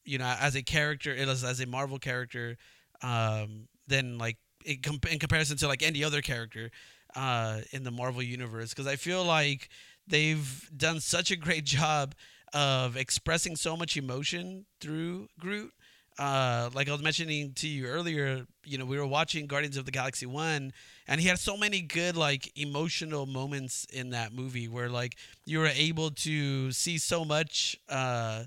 [0.04, 2.56] you know, as a character, as as a Marvel character,
[3.02, 4.80] um, then like in,
[5.10, 6.70] in comparison to like any other character
[7.14, 9.68] uh, in the Marvel universe, because I feel like
[10.06, 12.14] they've done such a great job
[12.52, 15.72] of expressing so much emotion through Groot.
[16.18, 19.86] Uh, like I was mentioning to you earlier, you know, we were watching Guardians of
[19.86, 20.72] the Galaxy one,
[21.08, 25.60] and he had so many good like emotional moments in that movie where like you
[25.60, 28.44] were able to see so much, uh,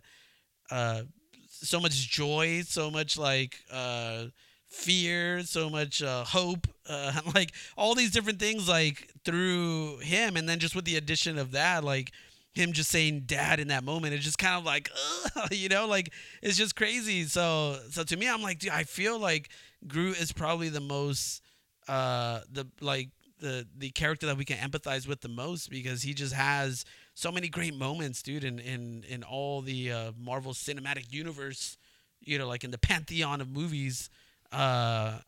[0.72, 1.04] uh,
[1.48, 4.26] so much joy, so much like uh,
[4.68, 10.48] fear, so much uh, hope, uh, like all these different things like through him, and
[10.48, 12.12] then just with the addition of that, like
[12.54, 14.90] him just saying dad in that moment it's just kind of like
[15.36, 17.24] ugh, you know like it's just crazy.
[17.26, 19.50] So so to me i'm like dude i feel like
[19.88, 21.42] groot is probably the most
[21.88, 26.14] uh the like the the character that we can empathize with the most because he
[26.14, 31.12] just has so many great moments dude in in in all the uh marvel cinematic
[31.12, 31.78] universe
[32.22, 34.10] you know like in the pantheon of movies.
[34.52, 35.20] Uh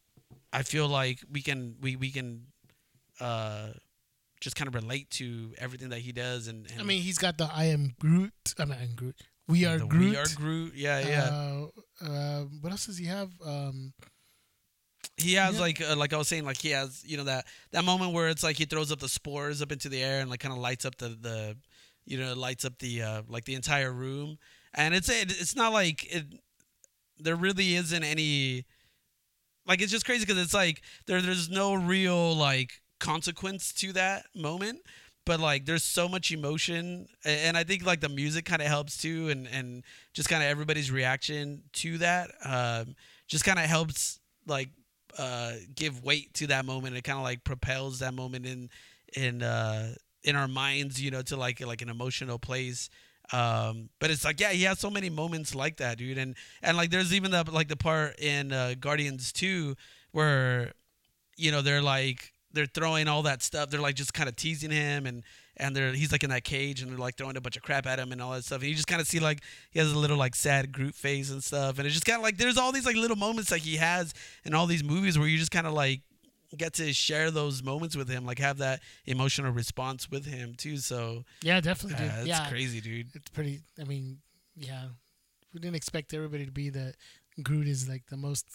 [0.54, 2.44] i feel like we can we we can
[3.20, 3.70] uh
[4.42, 7.38] just kind of relate to everything that he does and, and I mean, he's got
[7.38, 9.16] the "I am Groot." I mean, I am Groot.
[9.48, 10.12] We are Groot.
[10.12, 10.74] We are Groot.
[10.76, 11.30] Yeah, yeah.
[12.02, 13.30] Uh, uh, what else does he have?
[13.46, 13.94] Um,
[15.18, 15.62] he has yeah.
[15.62, 18.28] like uh, like I was saying, like he has you know that that moment where
[18.30, 20.60] it's like he throws up the spores up into the air and like kind of
[20.60, 21.58] lights up the the
[22.06, 24.38] you know lights up the uh, like the entire room.
[24.74, 26.26] And it's it, it's not like it.
[27.20, 28.66] There really isn't any.
[29.68, 34.26] Like it's just crazy because it's like there there's no real like consequence to that
[34.36, 34.80] moment
[35.26, 38.98] but like there's so much emotion and i think like the music kind of helps
[38.98, 39.84] too and and
[40.14, 42.96] just kind of everybody's reaction to that um
[43.28, 44.70] just kind of helps like
[45.18, 48.70] uh give weight to that moment it kind of like propels that moment in
[49.16, 49.94] in uh
[50.24, 52.90] in our minds you know to like like an emotional place
[53.34, 56.20] Um, but it's like, yeah, he has so many moments like that, dude.
[56.20, 59.76] And and like, there's even the like the part in uh, Guardians Two
[60.12, 60.74] where,
[61.36, 63.70] you know, they're like they're throwing all that stuff.
[63.70, 65.24] They're like just kind of teasing him and
[65.58, 67.86] and they're he's like in that cage and they're like throwing a bunch of crap
[67.86, 68.62] at him and all that stuff.
[68.62, 69.42] And you just kind of see like
[69.72, 71.78] he has a little like sad Groot face and stuff.
[71.78, 74.14] And it's just kind of like there's all these like little moments like he has
[74.44, 76.02] in all these movies where you just kind of like
[76.58, 80.78] get to share those moments with him, like have that emotional response with him too.
[80.78, 82.14] So Yeah, definitely, dude.
[82.14, 83.08] uh, it's yeah, crazy, dude.
[83.14, 83.62] it's pretty.
[83.80, 84.20] I mean,
[84.56, 84.86] yeah,
[85.54, 86.96] we didn't expect everybody to be that.
[87.44, 88.46] Groot is like the most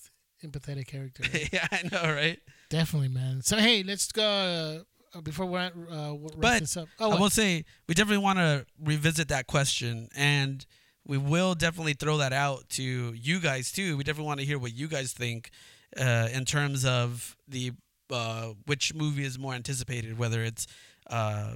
[0.45, 1.23] empathetic character.
[1.33, 1.49] right?
[1.53, 2.39] yeah, I know, right?
[2.69, 3.43] definitely, man.
[3.43, 4.83] So hey, let's go
[5.15, 6.89] uh, before we uh, wrap But this up.
[6.99, 7.21] Oh, I what?
[7.21, 10.65] will say we definitely want to revisit that question, and
[11.07, 13.97] we will definitely throw that out to you guys too.
[13.97, 15.51] We definitely want to hear what you guys think
[15.99, 17.73] uh, in terms of the
[18.11, 20.67] uh, which movie is more anticipated, whether it's
[21.09, 21.55] uh,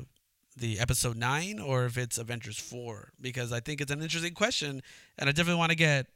[0.57, 4.83] the episode nine or if it's Avengers four, because I think it's an interesting question,
[5.19, 6.07] and I definitely want to get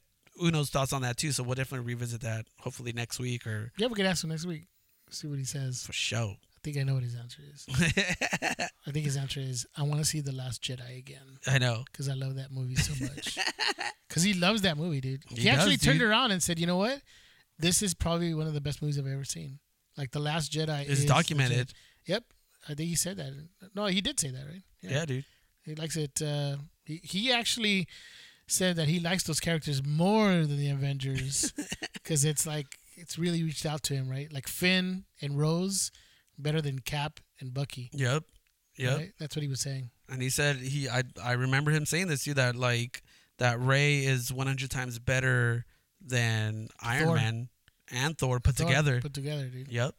[0.41, 1.33] Uno's thoughts on that too.
[1.33, 4.47] So we'll definitely revisit that hopefully next week or yeah, we can ask him next
[4.47, 4.67] week.
[5.11, 5.83] See what he says.
[5.87, 6.35] for show.
[6.39, 7.67] I think I know what his answer is.
[8.87, 11.85] I think his answer is I want to see the Last Jedi again I know.
[11.91, 13.39] because I love that movie so much.
[14.09, 15.23] Because he loves that movie, dude.
[15.29, 16.09] He, He actually does, turned dude.
[16.09, 17.03] around and said, "You know what?
[17.59, 19.59] This is probably one of the best movies I've ever seen.
[19.99, 21.59] Like the Last Jedi It's is documented.
[21.59, 21.75] legit."
[22.07, 22.25] Yep,
[22.71, 23.33] I think he said that.
[23.75, 24.63] No, he did say that, right?
[24.81, 25.27] Yeah, dude.
[25.63, 26.23] He likes it.
[26.23, 27.87] Uh, he, he actually
[28.49, 31.53] said that he likes those characters more than the Avengers
[31.93, 34.33] because it's like it's really reached out to him, right?
[34.33, 35.91] Like Finn and Rose
[36.39, 37.91] better than Cap and Bucky.
[37.93, 38.25] Yep.
[38.77, 38.99] Yep.
[38.99, 39.13] Right?
[39.19, 39.91] That's what he was saying.
[40.11, 43.03] And he said he I I remember him saying this too that like
[43.39, 45.65] that Rey is 100 times better
[46.05, 47.15] than Iron Thor.
[47.17, 47.49] Man
[47.91, 49.01] and Thor put Thought- together.
[49.01, 49.69] Put together, dude.
[49.69, 49.95] yep.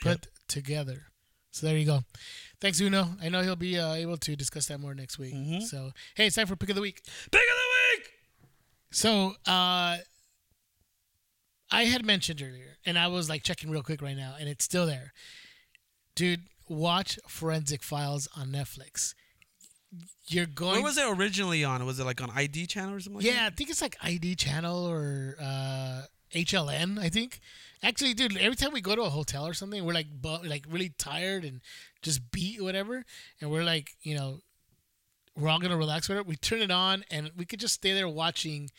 [0.00, 1.06] Put together.
[1.50, 2.00] So there you go.
[2.60, 3.16] Thanks, Uno.
[3.22, 5.34] I know he'll be uh, able to discuss that more next week.
[5.34, 5.62] Mhm.
[5.62, 7.00] So hey, it's time for pick of the week.
[7.04, 7.65] Pick of the week.
[8.96, 9.98] So uh,
[11.70, 14.64] I had mentioned earlier, and I was like checking real quick right now, and it's
[14.64, 15.12] still there.
[16.14, 19.12] Dude, watch Forensic Files on Netflix.
[20.28, 20.76] You're going.
[20.76, 21.84] Where was it originally on?
[21.84, 23.18] Was it like on ID channel or something?
[23.18, 26.98] Like Yeah, I think it's like ID channel or uh, HLN.
[26.98, 27.40] I think.
[27.82, 30.64] Actually, dude, every time we go to a hotel or something, we're like, bu- like
[30.70, 31.60] really tired and
[32.00, 33.04] just beat or whatever,
[33.42, 34.40] and we're like, you know,
[35.36, 36.08] we're all gonna relax.
[36.08, 36.28] Whatever.
[36.28, 38.70] We turn it on, and we could just stay there watching.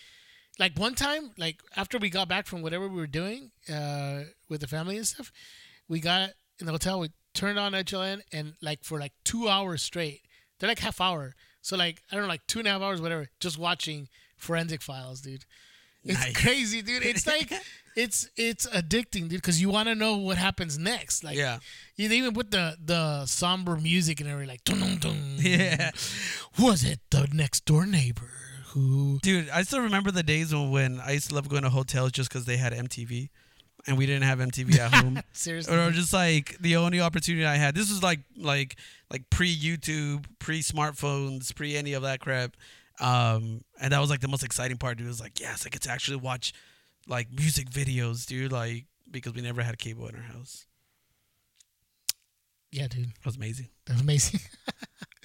[0.60, 4.62] Like one time, like after we got back from whatever we were doing uh, with
[4.62, 5.32] the family and stuff,
[5.88, 7.00] we got in the hotel.
[7.00, 10.22] We turned on HLN, and like for like two hours straight,
[10.60, 11.36] they're like half hour.
[11.62, 14.82] So like I don't know, like two and a half hours, whatever, just watching forensic
[14.82, 15.46] files, dude.
[16.04, 16.42] It's Nice.
[16.42, 17.04] crazy, dude.
[17.04, 17.52] It's like
[17.98, 21.24] it's it's addicting, dude, because you want to know what happens next.
[21.24, 21.58] Like, Yeah.
[21.98, 25.36] you even put the the somber music and everything, like, dun, dun, dun.
[25.40, 25.92] Yeah.
[26.60, 28.30] Was it the next door neighbor
[28.68, 29.20] who?
[29.24, 32.12] Dude, I still remember the days when, when I used to love going to hotels
[32.12, 33.30] just because they had MTV,
[33.88, 35.22] and we didn't have MTV at home.
[35.34, 37.74] Seriously, or just like the only opportunity I had.
[37.76, 38.78] This was like like
[39.10, 42.56] like pre YouTube, pre smartphones, pre any of that crap.
[43.00, 44.98] Um, and that was like the most exciting part.
[44.98, 46.52] Dude, it was like, yes, I get to actually watch
[47.08, 48.52] like music videos, dude.
[48.52, 50.66] Like because we never had a cable in our house.
[52.72, 53.70] yeah, dude, That was amazing.
[53.86, 54.40] That was amazing.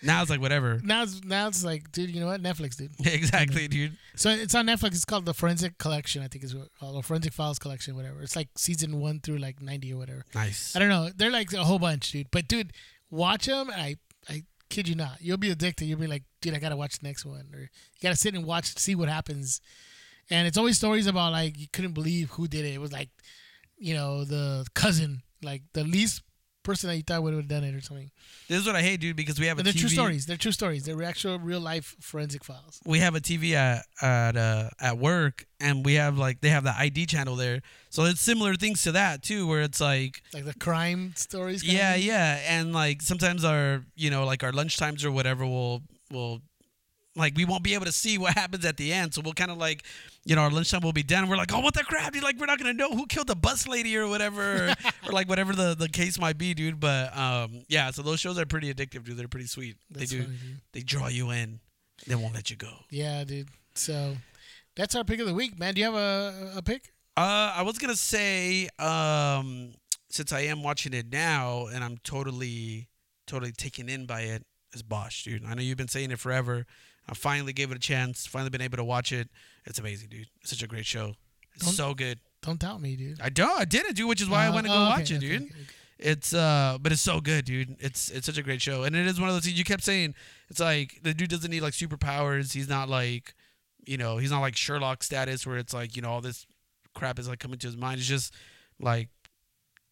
[0.04, 0.80] Now it's like whatever.
[0.82, 2.42] now it's now it's like, dude, you know what?
[2.42, 2.90] Netflix, dude.
[3.06, 3.96] exactly, dude.
[4.16, 4.94] So it's on Netflix.
[4.94, 6.22] It's called the Forensic Collection.
[6.22, 8.20] I think is what called or Forensic Files Collection, whatever.
[8.20, 10.24] It's like season one through like ninety or whatever.
[10.34, 10.74] Nice.
[10.74, 11.10] I don't know.
[11.14, 12.32] They're like a whole bunch, dude.
[12.32, 12.72] But dude,
[13.10, 13.70] watch them.
[13.70, 13.96] I
[14.28, 15.18] I kid you not.
[15.20, 15.84] You'll be addicted.
[15.84, 17.68] You'll be like, dude, I gotta watch the next one, or you
[18.02, 19.60] gotta sit and watch, see what happens.
[20.30, 22.74] And it's always stories about like you couldn't believe who did it.
[22.74, 23.10] It was like,
[23.78, 26.22] you know, the cousin, like the least
[26.62, 28.08] person that you thought would have done it or something.
[28.48, 29.80] This is what I hate, dude, because we have a they're TV.
[29.80, 30.26] true stories.
[30.26, 30.84] They're true stories.
[30.84, 32.80] They're actual real life forensic files.
[32.86, 36.62] we have a TV at at uh, at work, and we have like they have
[36.62, 40.44] the ID channel there, so it's similar things to that too, where it's like Like
[40.44, 41.64] the crime stories.
[41.64, 45.82] yeah, yeah, and like sometimes our you know like our lunch times or whatever will
[46.12, 46.42] will
[47.14, 49.50] like we won't be able to see what happens at the end, so we'll kind
[49.50, 49.84] of like
[50.24, 51.28] you know our lunchtime will be done.
[51.28, 52.22] We're like, oh, what the crap, dude?
[52.22, 54.74] Like we're not gonna know who killed the bus lady or whatever, or,
[55.08, 56.80] or like whatever the the case might be, dude.
[56.80, 59.16] But um, yeah, so those shows are pretty addictive, dude.
[59.16, 59.76] They're pretty sweet.
[59.90, 60.22] That's they do.
[60.24, 60.36] funny.
[60.72, 61.60] They draw you in.
[62.06, 62.72] They won't let you go.
[62.90, 63.48] Yeah, dude.
[63.74, 64.16] So
[64.76, 65.74] that's our pick of the week, man.
[65.74, 66.92] Do you have a, a pick?
[67.16, 69.72] Uh, I was gonna say, um,
[70.08, 72.88] since I am watching it now and I'm totally,
[73.26, 74.42] totally taken in by it,
[74.72, 75.44] it, is Bosch, dude.
[75.44, 76.66] I know you've been saying it forever.
[77.08, 78.26] I finally gave it a chance.
[78.26, 79.28] Finally been able to watch it.
[79.66, 80.28] It's amazing, dude.
[80.40, 81.14] It's such a great show.
[81.54, 82.20] It's Don't- so good.
[82.42, 83.20] Don't doubt me, dude.
[83.20, 83.60] I don't.
[83.60, 84.08] I didn't, dude.
[84.08, 85.42] Which is why I Uh, went to go oh, okay, watch it, okay, dude.
[85.42, 85.54] okay.
[85.98, 87.76] It's uh, but it's so good, dude.
[87.78, 89.84] It's it's such a great show, and it is one of those things you kept
[89.84, 90.16] saying.
[90.48, 92.52] It's like the dude doesn't need like superpowers.
[92.54, 93.34] He's not like,
[93.86, 96.44] you know, he's not like Sherlock status where it's like you know all this
[96.94, 98.00] crap is like coming to his mind.
[98.00, 98.34] It's just
[98.80, 99.10] like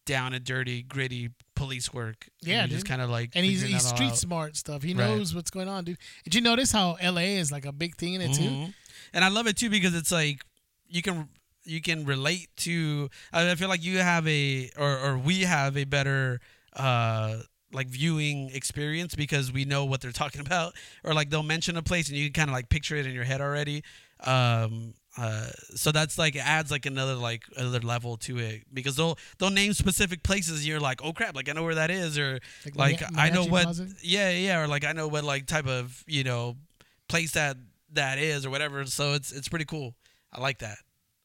[0.05, 1.29] down and dirty, gritty
[1.61, 2.27] police work.
[2.41, 4.17] Yeah, and just kind of like and he's he's street out.
[4.17, 4.81] smart stuff.
[4.83, 5.07] He Right.
[5.07, 5.97] knows what's going on, dude.
[6.23, 7.37] Did you notice how L.A.
[7.37, 8.49] is like a big thing in it too?
[8.49, 8.73] Mhm.
[9.13, 10.43] And I love it too because it's like
[10.87, 11.29] you can
[11.63, 13.09] you can relate to.
[13.31, 16.39] I I feel like you have a or or we have a better
[16.75, 17.37] uh
[17.73, 21.81] like viewing experience because we know what they're talking about or like they'll mention a
[21.83, 23.83] place and you can kind of like picture it in your head already
[24.25, 28.63] um uh so that's like it adds like another like another level to it.
[28.73, 31.91] Because they'll they'll name specific places you're like oh crap like i know where that
[31.91, 32.39] is or
[32.75, 33.87] Like like, i know what Plaza?
[34.01, 36.55] yeah yeah or like i know what like type of you know
[37.09, 37.57] place that
[37.93, 38.85] that is or whatever.
[38.85, 39.95] So it's it's pretty cool.
[40.31, 40.77] I like that.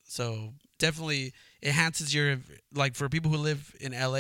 [0.03, 1.33] So definitely
[1.63, 2.39] enhances your
[2.75, 4.17] like for people who live in la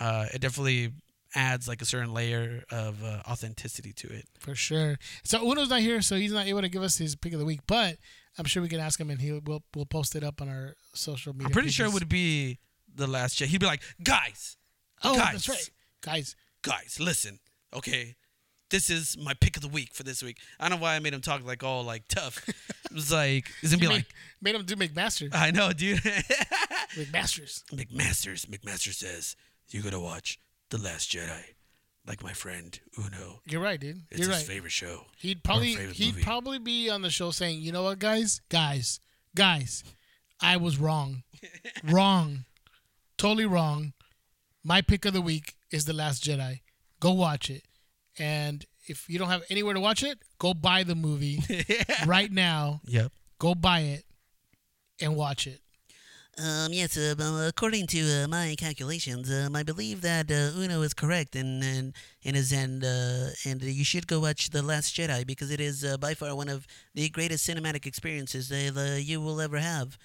[0.00, 0.90] uh it definitely
[1.34, 4.98] adds like a certain layer of uh, authenticity to it For sure.
[5.24, 7.44] So Uno's not here, so he's not able to give us his pick of the
[7.44, 7.60] week.
[7.66, 7.96] But
[8.38, 10.74] I'm sure we can ask him, and he'll we'll, we'll post it up on our
[10.94, 11.46] social media.
[11.46, 12.58] i'm pretty sure it would be
[12.94, 14.56] the last jet he'd be like guys
[15.04, 15.70] Oh, guys that's right,
[16.02, 16.36] guys.
[16.62, 17.38] guys listen
[17.74, 18.16] okay
[18.70, 20.98] this is my pick of the week for this week i don't know why i
[20.98, 24.06] made him talk like all like tough it was like it's gonna be made, like
[24.42, 25.28] made him do McMaster.
[25.32, 25.98] i know dude
[26.96, 27.62] McMasters.
[27.72, 28.46] McMasters.
[28.46, 29.36] McMaster says
[29.70, 30.38] you gotta watch
[30.70, 31.42] The Last Jedi,
[32.06, 33.40] like my friend Uno.
[33.46, 34.02] You're right, dude.
[34.10, 34.46] It's You're his right.
[34.46, 35.06] favorite show.
[35.18, 36.22] He'd probably favorite he'd movie.
[36.24, 39.00] probably be on the show saying, "You know what, guys, guys,
[39.34, 39.82] guys,
[40.40, 41.22] I was wrong,
[41.84, 42.44] wrong,
[43.18, 43.92] totally wrong.
[44.64, 46.60] My pick of the week is The Last Jedi.
[47.00, 47.64] Go watch it,
[48.18, 51.42] and if you don't have anywhere to watch it, go buy the movie
[52.06, 52.80] right now.
[52.84, 53.12] Yep.
[53.38, 54.04] Go buy it
[55.00, 55.60] and watch it.
[56.38, 60.80] Um, yes, uh, well, according to uh, my calculations, um, I believe that uh, Uno
[60.82, 61.92] is correct, and and
[62.24, 65.84] and is and uh, and you should go watch The Last Jedi because it is
[65.84, 69.98] uh, by far one of the greatest cinematic experiences that uh, you will ever have.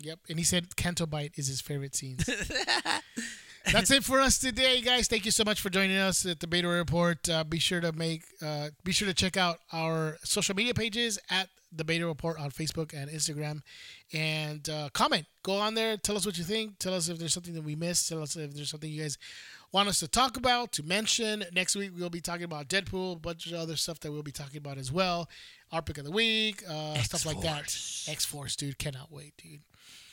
[0.00, 0.18] Yep.
[0.28, 2.18] And he said Canto Bight is his favorite scene.
[3.72, 5.08] That's it for us today, guys.
[5.08, 7.28] Thank you so much for joining us at the Beta Report.
[7.28, 11.18] Uh, be sure to make, uh, be sure to check out our social media pages
[11.30, 13.60] at the Beta Report on Facebook and Instagram,
[14.12, 15.26] and uh, comment.
[15.42, 15.96] Go on there.
[15.96, 16.78] Tell us what you think.
[16.78, 18.08] Tell us if there's something that we missed.
[18.08, 19.18] Tell us if there's something you guys
[19.72, 21.44] want us to talk about, to mention.
[21.52, 24.32] Next week we'll be talking about Deadpool, a bunch of other stuff that we'll be
[24.32, 25.28] talking about as well.
[25.72, 27.64] Our pick of the week, uh, stuff like that.
[28.08, 29.60] X Force, dude, cannot wait, dude.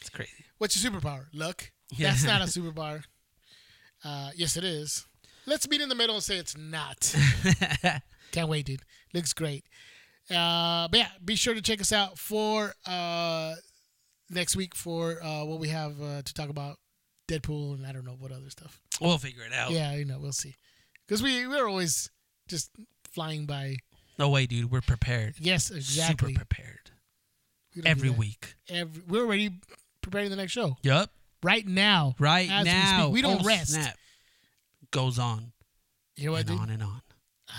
[0.02, 0.46] It's crazy.
[0.58, 1.26] What's your superpower?
[1.34, 1.72] Luck.
[2.00, 3.04] That's not a superpower.
[4.04, 5.08] Uh, yes, it is.
[5.46, 7.16] Let's meet in the middle and say it's not.
[8.32, 8.82] Can't wait, dude.
[9.14, 9.64] Looks great.
[10.30, 13.54] Uh, but yeah, be sure to check us out for uh,
[14.30, 16.78] next week for uh, what we have uh, to talk about
[17.28, 18.80] Deadpool and I don't know what other stuff.
[19.00, 19.72] We'll figure it out.
[19.72, 20.56] Yeah, you know, we'll see.
[21.08, 22.10] Because we, we're always
[22.48, 22.72] just
[23.12, 23.78] flying by.
[24.18, 24.72] No way, dude.
[24.72, 25.36] We're prepared.
[25.40, 26.34] Yes, exactly.
[26.34, 26.92] Super prepared.
[27.76, 28.56] We Every week.
[28.70, 29.52] Every, we're already
[30.02, 30.78] preparing the next show.
[30.84, 31.10] Yep.
[31.44, 32.16] Right now.
[32.18, 32.80] Right as we speak.
[32.84, 33.10] now.
[33.10, 33.74] We, don't Oh, rest.
[33.74, 33.98] Snap.
[34.92, 35.52] Goes on
[36.16, 36.60] You know what, and dude?
[36.60, 37.02] on and on.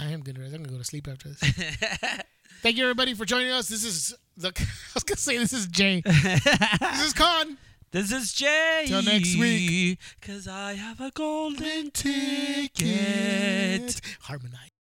[0.01, 0.41] I am gonna.
[0.41, 0.55] rest.
[0.55, 1.43] I'm gonna go to sleep after this.
[2.63, 3.69] Thank you, everybody, for joining us.
[3.69, 4.49] This is the.
[4.59, 6.03] I was gonna say this is Jay.
[6.05, 7.59] this is Con.
[7.93, 8.85] This is Jay.
[8.87, 9.99] Till next week.
[10.21, 12.75] Cause I have a golden Ticket.
[12.75, 14.01] ticket.
[14.23, 14.71] Harmonize.